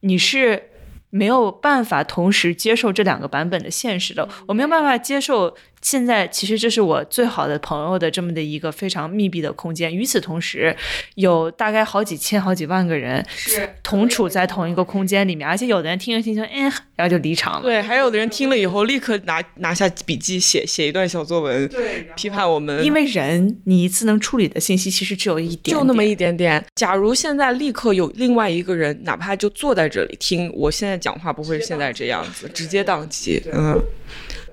[0.00, 0.70] 你是
[1.10, 5.54] 没有办法同时接受这两个版本的现实的，我没有办法接受。
[5.82, 10.76] 现在其实这是我最好的朋友的这么的一个非常密闭的空间，与此同时，
[11.14, 16.62] 有大概好几千、好几万个人是同处在同一个空间里面，而且有的人听着听着，哎，
[16.96, 17.62] 然后就离场了。
[17.62, 26.64] 对，还有的人听了以后立刻拿拿下笔记写写一段小作文，对批判我们，因为人，你一次能处理的信息其实只有一点就那么一点点。
[26.74, 33.42] 假如现在立刻有另外一个人，哪怕就坐在这里听，我现在讲话不会现在这样子，直接宕机。
[33.52, 33.80] 嗯。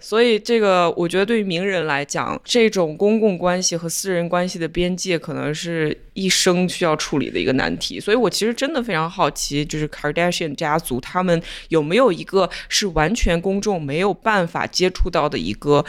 [0.05, 7.99] 所以，这个我觉得对于名人来讲，这种公共关系和私人关系的边界，可能是一生需要处理的一个难题。
[7.99, 15.83] 所以我其实真的非常好奇，就是 Kardashian 家族他们有没有一个是完全公众没有办法接触到的一个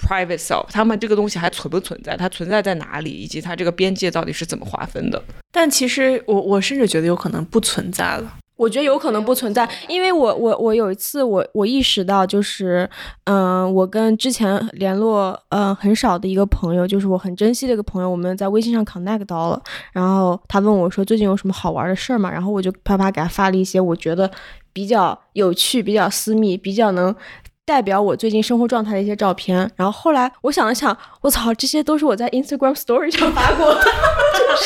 [0.00, 0.66] private self？
[0.72, 2.16] 他们这个东西还存不存在？
[2.16, 3.12] 它存在在哪里？
[3.12, 5.22] 以及它这个边界到底是怎么划分的？
[5.52, 8.38] 但其实我我甚至觉得有可能不存在了。
[8.56, 12.88] 我觉得有可能不存在，因为我我我有一次我我意识到，就是
[13.24, 22.30] 嗯、我跟之前联络呃很少的一个朋友，就是我很珍惜的一个朋友，我们在微信上 connect 到了，然后他问我说最近有什么好玩的事儿吗？
[22.30, 24.30] 然后我就啪啪给他发了一些我觉得
[24.72, 27.14] 比较有趣、比较私密、比较能。
[27.64, 33.88] 代表我最近生活状态的一些照片，然后后来我想了想，我操，这些都是我在 Instagram Story 上发过的，就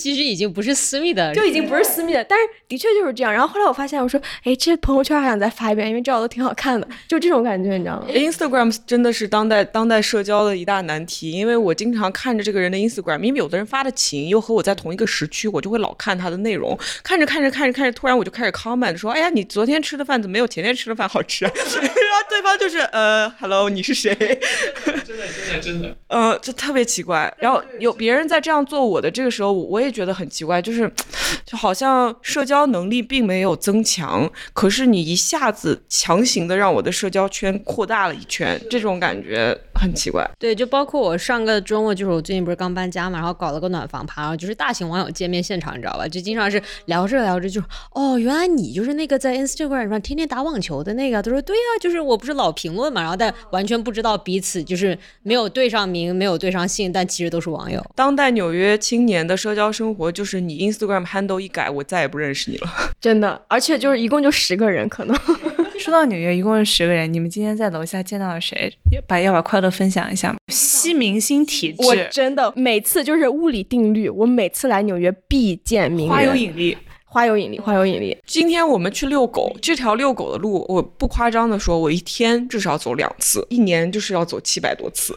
[0.00, 3.32] 其实已经不是私密的，就已经不是私密的，但是的确就是这样。
[3.32, 21.52] 然后后来我发现，我说，哎，这朋友圈还想再发一遍，因为照的都挺好看的，就这种感觉，你知道吗？Instagram 真的是当代当代社交的一大难题，因为我经常看着这个人的 Instagram，因为有的人发的勤，又和我在同一个时区，我就会老看他的内容，看着看着看着看着，突然我就开始 comment 说，哎呀，你昨天吃的饭怎么没有前天吃的饭好吃啊？
[21.54, 24.14] 然后对方就是呃，Hello，你是谁？
[24.14, 27.32] 真的真的真的，呃，这特别奇怪。
[27.38, 30.90] 然后有别人在这样做我的这个时候，我也觉得很奇怪，就是
[31.44, 40.28] 就好像社交能力并没有增强，可是你一下子强行的让我的社交圈扩大了一圈，这种感觉很奇怪。
[40.38, 46.06] 对，就包括我上个周末，就是我最近不是刚搬家嘛，然后搞了个暖房趴，然后就是大型网友见面现场，你知道吧？
[46.06, 47.60] 就经常是聊着聊着就，
[47.92, 51.20] 哦，原来你就是那个在 Instagram 上天天打网球的那个。
[51.22, 57.84] 他说对呀、就是我不是老评论嘛，然后但完全不知道彼此就是没有对上名，没有对上姓，但其实都是网友。
[57.94, 62.68] 当代纽约青年的社交生活，就是你 Instagram handle 一改，我再也不认识你了。
[63.00, 65.16] 真的，而且就是一共就十个人，可能
[65.80, 68.70] 说到纽约，一共是十个人，你们今天在楼下见到了谁？
[69.06, 70.38] 把要把快乐分享一下吗？
[70.48, 76.76] 吸明星体质我质，真的每次就是物理定律，我每次来纽约必见名人，花有引力。
[77.12, 78.16] 花有引力，花有引力。
[78.24, 85.12] 今天我们去遛狗，这条遛狗的路，我不夸张的说，我一天至少走两次，一年就是要走七百多次。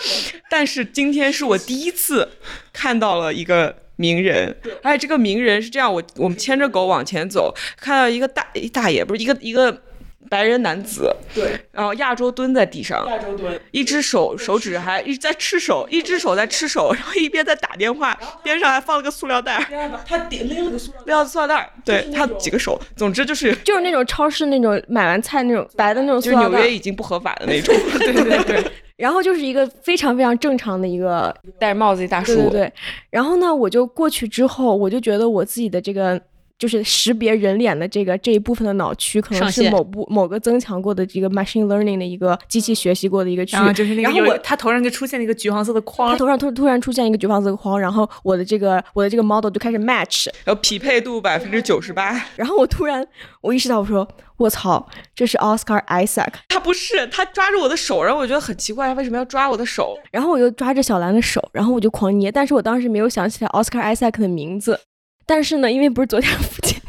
[0.48, 2.26] 但是今天是我第一次
[2.72, 9.82] 看到了一个名人，而且这个名人是这样，我我们牵着狗往前走，看到一个大一大爷，不是一个一个。
[10.30, 19.58] 白人男子，对，然后亚洲蹲在地上，亚洲蹲，一只手手指还一直在吃手，一只手在吃手，然后一边在打电话，边上还放了个塑料袋
[20.06, 28.64] 他点拎了个塑料袋，撂塑料袋儿，对他几个手，总之就是就是那种超市那种买完菜那种白的那种塑就是料袋，纽约已经不合法的那种， 对对对，
[28.96, 32.72] 然后就是一个非常非常正常的一个，戴着帽子一大叔，对对对。
[33.10, 36.20] 然后呢，我就过去之后，我就觉得我自己的这个。
[36.58, 43.58] 就是识别人脸的这个这一部分的脑区，可能是某部某个增强过的这个 machine learning 的一个机器学习过的一个区域。
[43.58, 53.06] 然后就是那个然后我他头上就出现了一个橘黄色的框他，头上突突然出现一个橘黄色的框，然后我的这个我的这个 model 就开始 match，然后匹配度百分之九十八，然后我突然
[53.40, 59.98] 我意识到，我说我操，这是 Oscar Isaac，他不是他抓着我的手，然后我觉得很奇怪，他为什么要抓我的手？
[60.12, 64.78] 然后我就抓着小兰的手，然后我就狂捏，但是我当时没有想起来 Oscar Isaac 的名字。
[65.26, 66.80] 但是呢，因为不是昨天父亲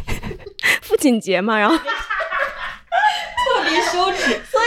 [0.82, 1.84] 父亲亲节嘛，然后 特
[3.70, 4.66] 别羞耻， 所以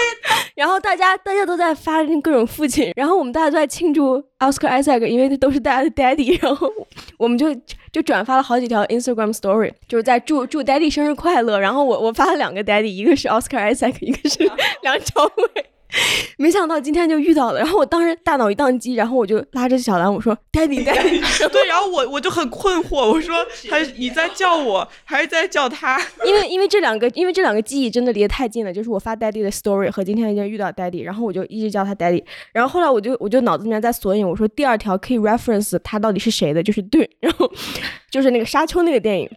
[0.55, 6.71] 然后大家大家都在发各种父亲，然后我们大家都在庆祝奥斯卡艾塞克，因为都是大家的 daddy，然后
[7.17, 7.53] 我们就
[7.91, 14.49] 就转发了好几条 Instagram story，就是在祝祝 daddy 生日快乐，然后我我发了两个 daddy，一个是奥斯卡艾塞克，一个是
[14.83, 15.67] 梁朝伟。
[16.37, 21.21] 没想到今天就遇到了，然后我当时大脑一宕机，然后我就拉着小兰我说：“Daddy Daddy。
[21.51, 23.35] 对，然后我我就很困惑，我说
[23.71, 25.99] 还你在叫我还是在叫他？
[26.27, 32.23] 因为因为这两个因为这两个记忆真的离得太近了，就是我发 Daddy 的 story 和今天已经遇到 Daddy，然后我就一直叫他 Daddy，
[32.53, 37.51] 然后后来我就我就脑子里面在索引，我说第二条可以 reference 他到底是谁的，就是对，然后
[38.11, 39.31] 就是那个沙丘那个电影，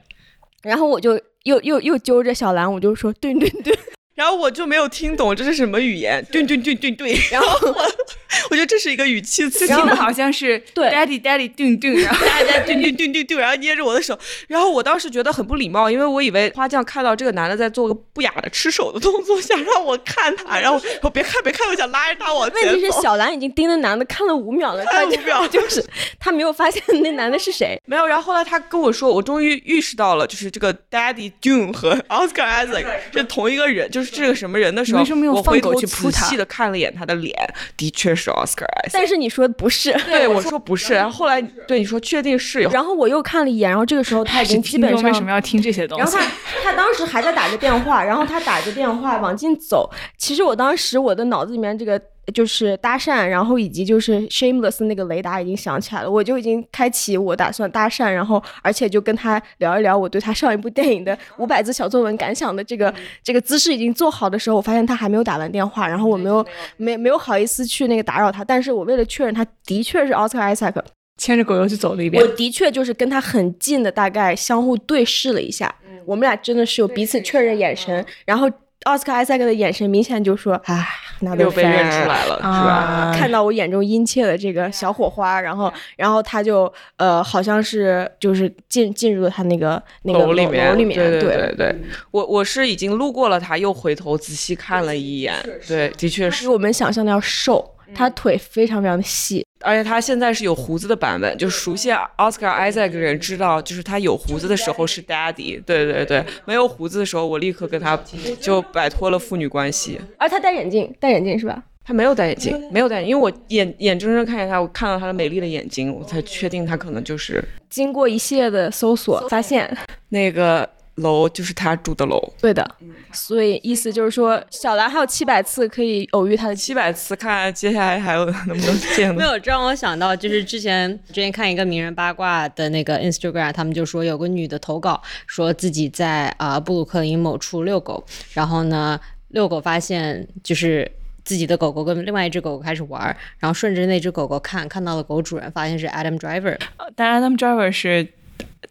[0.64, 3.74] 然后我就又又又揪着小兰，我就说对对对。
[4.22, 7.18] 然后我就没有听懂这是什么语言，对对对对对。
[7.34, 7.92] 然后我
[8.52, 14.18] 我觉得这是一个语气词，听的好像是对 daddy daddy 对对，然后大家对对对对对，然后捏着我的手，
[14.48, 25.84] 然后我当时觉得很不礼貌，因为我以为花匠看到这个男的在做个不雅的吃手的动作，想让我看他，然后我别看别看，我想拉着他往前问题是小兰已经盯着男的看了五秒了，看五秒就是
[26.20, 27.82] 他没有发现那男的是谁。
[27.86, 37.34] 没有，然后后来他跟我说，我终于意识到了，就是这个 Daddy Dune 和 Oscar Isaac 是同一个人，就是这个什么人的时候，为什么没有我回头放狗去扑他仔细的看了一眼他的脸，
[37.78, 38.92] 的确是 Oscar Isaac。
[38.94, 46.02] 但是你说不是，对我说不是，然后后来对你说确定是，然后我又看了一眼，然后这个时候他已经基本上为什么要听这些东西？
[46.04, 46.32] 然后
[46.62, 49.90] 他他当时还在打着电话，然后他打着电话往进走。
[50.18, 52.00] 其实我当时我的脑子里面这个
[52.34, 62.94] 就是搭讪，然后以及就是 shameless 那个雷达已经响起来了，我就已经开启我打算搭讪，然后而且就跟他聊一聊我对他上一部电影的五百字小作文感想的这个
[63.24, 66.46] 这个姿势已经做好的时候，我发现他还没有打完电话，然后我没有
[66.78, 70.76] 没没有好意思去那个打扰他，但是我为了确认他的确是奥斯卡 Isaac，，
[71.18, 72.28] 牵着狗又去走了一遍我。
[72.36, 75.74] 的确就是跟他很近的，大概相互对视了一下，
[76.06, 78.50] 我们俩真的是有彼此确认眼神，然后
[78.84, 82.48] 奥斯卡艾塞克的眼神明显就说：“唉，那又被认出来了，是吧？
[82.48, 91.76] 啊看到我眼中殷切的这个小火花，然后，然后他就呃，好像是就是进进入了他那个那个楼里面，楼里面，对对对对，
[92.12, 95.36] 我我是已经路过了他，又回头仔细看了一眼，
[95.68, 108.00] 对，的确是，比我们想象的要瘦，他腿非常非常的细，而且他现在是有胡子的版本，就熟悉 Oscar Isaac 的人知道，就是他有胡子的时候是 Daddy，对对对，没有胡子的时候，我立刻跟他
[108.40, 110.00] 就摆脱了父女关系。
[110.18, 111.64] 而他戴眼镜，戴眼镜是吧？
[111.84, 119.76] 他没有戴眼镜，没有戴眼镜，因为我眼眼睁睁看见他，我看到他的美丽的眼睛，我才确定他可能就是经过一系列的搜索，发现
[120.10, 122.22] 那个楼就是他住的楼。
[122.40, 122.76] 对的，
[123.12, 129.14] 所以意思就是说，小兰还有七百次可以偶遇他的机七百次，看接下来还有能不能见。
[129.14, 140.92] 没有，这让我想到，就是之前之前看一个名人八卦的那个 Instagram，他们就说有个女的投稿，说自己在啊、布鲁克林某处遛狗，然后呢遛狗发现就是。
[141.24, 146.58] 自己的狗狗跟另外一只狗狗开始玩儿，然后顺着那只狗狗看，看到了狗主人，发现是 Adam Driver，
[146.96, 148.06] 但 Adam Driver 是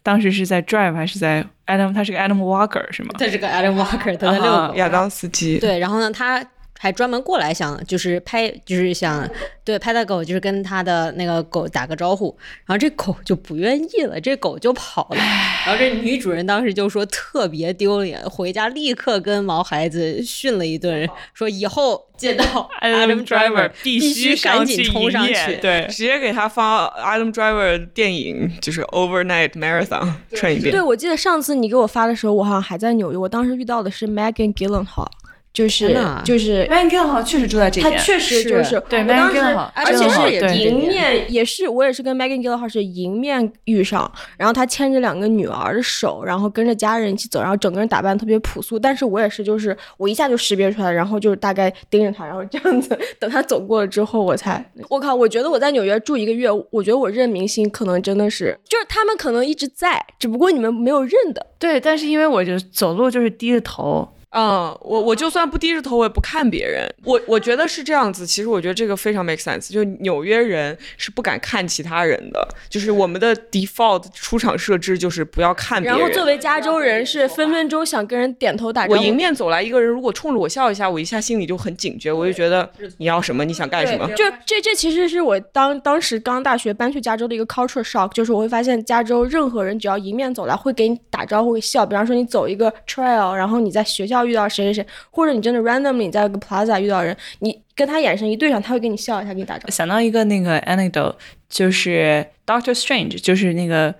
[0.03, 1.93] 当时是在 Drive 还是在 Adam？
[1.93, 3.09] 他是个 Adam Walker 是吗？
[3.17, 4.75] 他是个 Adam Walker，他在遛狗。
[4.75, 6.43] 亚当斯基，对，然后呢，他
[6.81, 9.29] 还专门过来想，就是拍，就是想
[9.63, 15.17] 对拍他狗，就是跟他的那个狗打个招呼，然后这狗就不愿意了，这狗就跑了。
[15.63, 25.57] 然后这女主人当时就说特别丢脸，回家立刻跟毛孩子训了一顿，说以后见到 Adam Driver 必须赶紧冲上去。
[25.57, 30.71] 对，直接给他发 Adam Driver 的电影，就是 Overnight Marathon 串一遍。
[30.71, 33.17] 对，我记得上次你给我发的时候，我好像还在纽约。
[33.19, 35.07] 我当时遇到的是 Megan Gyllenhaal，
[35.53, 37.91] 就是就是 Van g a l 好像确实住在这边。
[37.91, 61.45] 他确实就是是对 Megan 时 Gyllenhaal，而且是迎面也是我也是跟 Megan Gyllenhaal 是迎面遇上，然后他牵着两个女儿的手，然后跟着家人一起走，然后整个人打扮特别朴素，但是我也是就是我一下就识别出来，然后就是大概盯着他，然后这样子等他走过了之后，我才我靠，我觉得我在纽约住一个月，我觉得我认明星可能真的是就是他们可能一直在，只不过你们没有认的。
[61.59, 66.89] 对，但是因为我就走路就是低着头，嗯，我我就算不低着头，我也不看别人。
[67.03, 68.25] 我我觉得是这样子。
[68.25, 69.71] 其实我觉得这个非常 make sense。
[69.71, 75.99] 就纽约人是不敢看其他人的，就是我们的 default 出场设置就是不要看别人。
[75.99, 78.99] 然后作为加州人是分分钟想跟人点头打招呼。
[78.99, 84.07] 我迎面走来一个人，如果冲着我笑一下，我一下心里就很警觉，我就觉得你要什么，你想干什么。
[84.15, 99.71] 就这这其实是我当当时刚大学搬去加州的一个 culture shock，就是我会发现加州任何人只要迎面走来会给你打招呼会笑，比方说你走一个 trail，然后你在学校遇到谁谁谁，或者你真的 randomly 你在一个 plaza 遇到人，你跟他眼神一对上，他会跟你笑一下，给你打招呼。
[99.71, 101.15] 想到一个那个 anecdote，
[101.49, 103.93] 就是 Doctor Strange，就是那个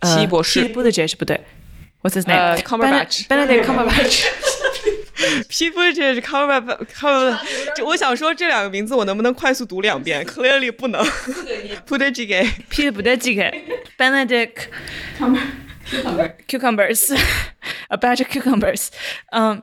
[0.00, 1.40] 呃奇异博士奇异博士是不对
[2.02, 3.26] ，What's his 呃 name？，Cumberbatch。
[3.26, 4.26] Benedict Cumberbatch。
[5.48, 7.38] People 这是 Cumberbatch Cumber，
[7.74, 11.02] 这我想说这两个名字我能不能快速读两遍？Clearly 不能。
[11.86, 13.50] p u t g a Peter 不对，这个
[13.96, 14.66] Benedict
[16.46, 17.12] cucumbers
[17.88, 18.88] a batch of cucumbers。
[19.32, 19.60] 嗯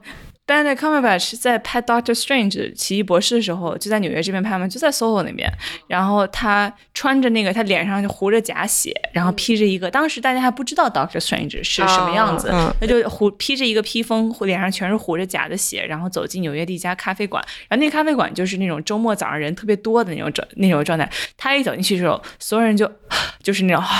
[0.47, 5.49] ，Benedict Cumberbatch 在拍 Doctor Strange 奇异博士的时候，就在纽约这边拍嘛，就在 SOHO 那边。
[5.87, 12.49] 然后他穿着那个，他脸上就糊着假血，然后披着一个，当时大家还不知道 Doctor Strange 是什么样子，
[12.81, 17.41] 他就糊披着一个披风，脸上全是糊着假的血，然后走进纽约的一家咖啡馆。
[17.69, 21.09] 然后那个咖啡馆就是那种周末早上人特别多的那种状那种状态。
[21.37, 22.91] 他一走进去的时候，所有人就
[23.41, 23.81] 就是那种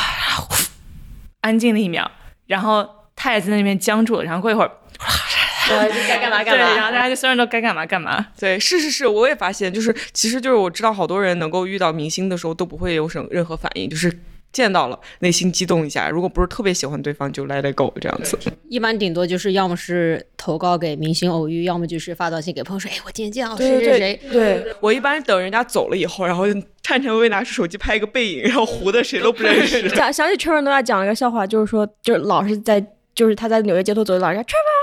[1.42, 2.10] 安静了一秒，
[2.48, 4.72] 然后他也在那边僵住了，然后过一会儿。
[6.08, 8.28] 该干嘛对，然后大家就所有人都该干嘛干嘛。
[8.38, 14.12] 对，是是是，我也发现，就是其实就是我知道好多人能够遇到明星的时候都不会有什么任何反应，就是
[14.52, 18.38] 见到了内心激动一下，如果不是特别喜欢对方就 let it go 这样子。
[18.70, 24.20] 一般顶多就是要么是投稿给明星偶遇，要么就是发短信给朋友说，哎，我今天见到谁谁谁。
[24.32, 26.46] 对，我一般等人家走了以后，然后
[26.82, 29.88] 颤颤巍巍拿出手机拍一个背影，然后糊的谁都不认识。
[29.96, 32.86] 想想起 Trevor Noah 讲了一个笑话，就是说，就是老是在，
[33.16, 34.81] 就是他在纽约街头走，老是叫 Trevor Trevor，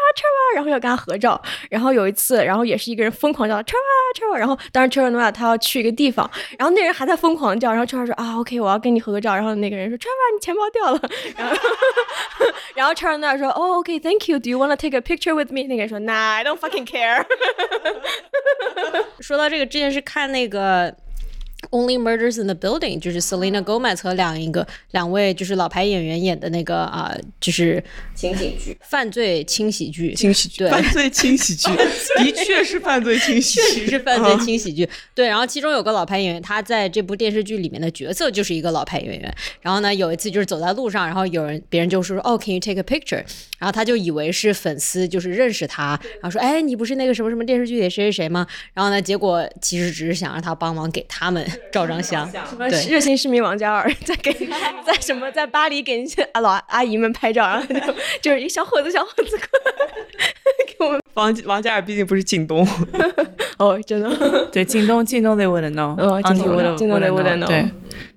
[0.54, 1.40] 然后要跟他合照。
[1.70, 9.34] 然后有一次，然后也是一个人疯狂叫 Trevor Trevor，然后当时 Trevor Noah 他要去一个地方，然后那人还在疯狂叫，然后车尔说啊 OK，我要跟你合个照。
[9.34, 11.00] 然后那个人说车尔你钱包掉了，
[11.36, 11.56] 然后
[12.74, 15.64] 然后 Trevor Noah 说哦 OK，Thank you，Do you want to take a picture with me？
[15.64, 17.24] 那个人说 Nah，I don't fucking care。
[19.20, 20.94] 说到这个，之前是看那个。
[21.70, 27.82] Only Murders in the Building，就是 Selena Gomez 和两一个两位就是老牌演员演的那个啊、就是
[28.14, 28.78] 情景剧。
[28.80, 31.68] 犯罪轻喜剧，轻喜剧，对犯罪轻喜剧，
[32.22, 34.88] 的确是犯罪轻喜剧，确实是犯罪轻喜剧。
[35.14, 39.34] 对，然后其中有个老牌演员，他在这部电视剧里面的角色就是一个老牌演员。
[39.60, 43.24] 然后呢，有一次就是走在路上，然后有人别人就说：“哦，Can you take a picture？”
[43.58, 52.28] 然后他就以为是粉丝，就是认识他，然后说：“哎，你不是那个什么什么电视剧里谁谁谁吗？”然后呢，结果其实只是想让他帮忙给他们照张相。
[52.30, 52.86] 什么对。
[52.88, 54.32] 热心市民王嘉尔 在给
[54.86, 59.72] 在什么在巴黎给那些老阿姨们拍照，然后就就是一个小伙子小伙子过来
[60.66, 62.66] 给我们王王嘉尔毕竟不是靳东，
[63.58, 67.68] 哦，真的对，靳东，靳东 they wouldn't know，哦靳东 Auntie 靳东 they wouldn't know 对，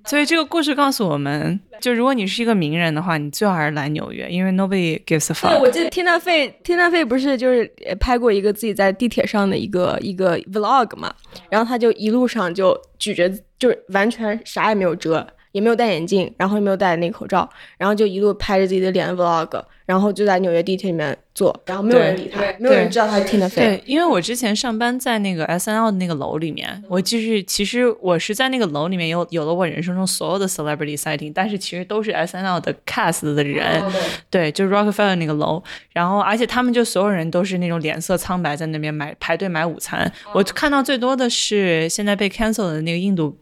[0.06, 5.60] 所以这个故事告诉我们，就如果你是一个名人的话，你最好还是来纽约，因为 nobody gives a，fuck。
[5.60, 11.14] 我记得天大费天大费不是就是拍过一个自己在地铁上的一个一个 vlog 嘛，
[11.50, 13.30] 然后他就一路上就举着
[13.60, 15.26] 就是完全啥也没有遮。
[15.52, 23.56] 也没有戴眼镜，然后也没有戴那个口罩，然后就一路拍着自己的脸 vlog，然后就在纽约地铁里面坐，然后没有人理他，没有人知道他是 Tina Fey。
[23.56, 33.84] 对，因为我之前上班在那个 S N L 的那个楼里面，我就是其实我是在那个楼里面有有了我人生中所有的 celebrity sighting，但是其实都是 S N L 的 cast 的人，
[34.30, 40.10] 对，就是 Rockefeller 那个楼，然后而且他们就所有人都是那种脸色苍白，在那边买排队买午餐。
[40.34, 43.38] 我看到最多的是现在被 cancel 的那个印度。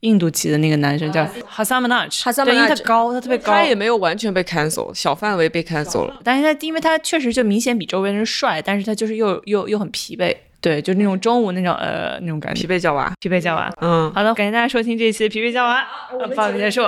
[0.00, 6.20] 印度籍的那个男生叫 Hasan Minaj，Hasan 对因为他 Minaj 高，他特别高，他也没有完全被 cancel，小范围被 cancel 了。
[6.22, 13.72] 但是他因为他确实就明显比周围人帅，但是他就是又又又很疲惫，对，就那种中午那种呃那种感觉，疲惫叫娃，疲惫叫娃。
[13.80, 15.84] 嗯，好的，感谢大家收听这一期的疲惫叫娃，
[16.18, 16.82] 呃报告结束。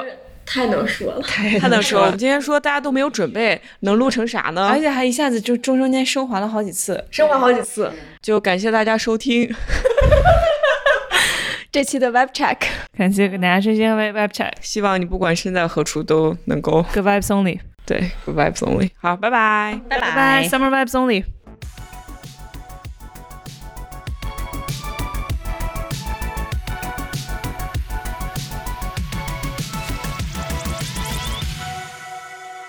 [0.51, 1.21] 太能说了。
[1.21, 4.67] 太能说了，我们今天说大家都没有准备，能录成啥呢？
[4.73, 4.81] 而？
[4.81, 7.93] 且还一下子就中中间升华了好几次，升华好几次。
[8.23, 9.45] 就感谢大家收听，
[11.79, 12.57] 这期的 Web Check，
[12.97, 18.91] 感谢给大家收听 Web Chat，希望你不管身在何处都能够 Good Vibes Only，对 Good vibes only。
[19.01, 19.81] 好，拜拜。
[19.89, 20.13] 拜拜。
[20.17, 21.25] 拜，Summer Vibes Only。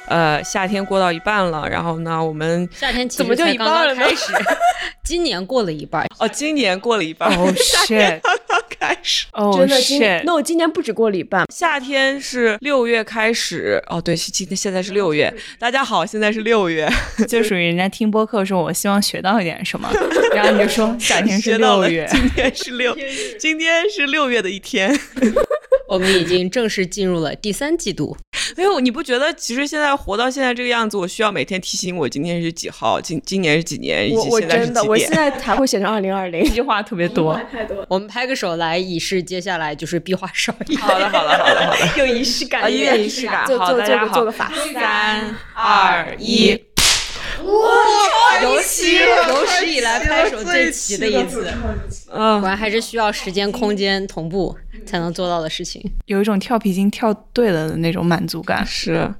[0.08, 4.04] 呃，夏天过到一半了，然后呢，我们夏天怎么就一半了呢？
[4.04, 4.34] 开始，
[5.04, 8.22] 今年过了一半，哦，今年过了一半，Oh shit！
[8.80, 9.26] 开始。
[9.34, 15.34] 哦真的今那我今年不止过了一半，夏天是六月开始，哦，对，是今天现在是六月。
[15.58, 16.90] 大家好，现在是六月，
[17.28, 19.92] 就属于人家听播客说，我希望学到一点什么，
[20.34, 22.98] 然后你就说夏天是学到了六月，今天是六，
[23.38, 24.98] 今天是六月的一天。
[25.88, 28.16] 我们已经正式进入了第三季度。
[28.56, 35.10] 没有，你不觉得其实现在活到现在这个样子，我需要每天提醒我今天是几号，今今年是几年，以我我及现在是真的，几我现？
[35.10, 36.60] 在才会写成二零二零这。
[36.60, 37.40] 句话特别多。
[37.52, 40.76] 太多，我们拍个手来以示接下来就是壁画少一。
[40.76, 41.88] 好的，好的，好的，好的。
[41.98, 44.52] 有仪式感，啊，音乐仪式感，做好，做做个大家好，做个法。
[44.74, 46.62] 三二一，
[48.42, 51.48] 有史有史以来拍手最齐的一次，
[52.12, 54.56] 嗯果，然还是需要时间、空间同步
[54.86, 55.82] 才能做到的事情。
[56.06, 58.66] 有一种跳皮筋跳对了的那种满足感。
[58.66, 59.14] 是。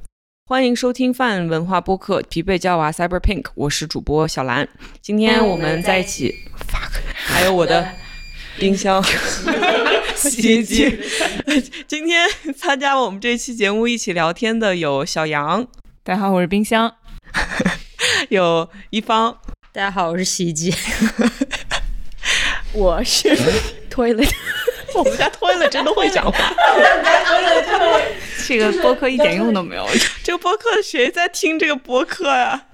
[0.46, 4.68] 欢迎收听泛文化播客《疲惫娇娃 Cyber Pink》，我是主播小兰。
[5.00, 6.34] 今天我们在一起
[6.68, 7.88] ，fuck，还有我的
[8.58, 9.04] 冰箱、
[10.18, 11.00] 洗衣机。
[11.88, 12.28] 今天
[12.58, 15.68] 参加我们这期节目一起聊天的有小杨，
[16.04, 16.92] 大家好，我是冰箱。
[18.30, 19.38] 有一方，
[19.72, 20.74] 大家好，我是洗衣机。
[22.74, 23.30] 我是
[23.90, 24.30] toilet，
[24.94, 26.54] 我们家 toilet 真的会讲话。
[28.48, 29.88] 这个播客一点用都没有。
[30.24, 32.66] 这个播客谁在听这个播客呀？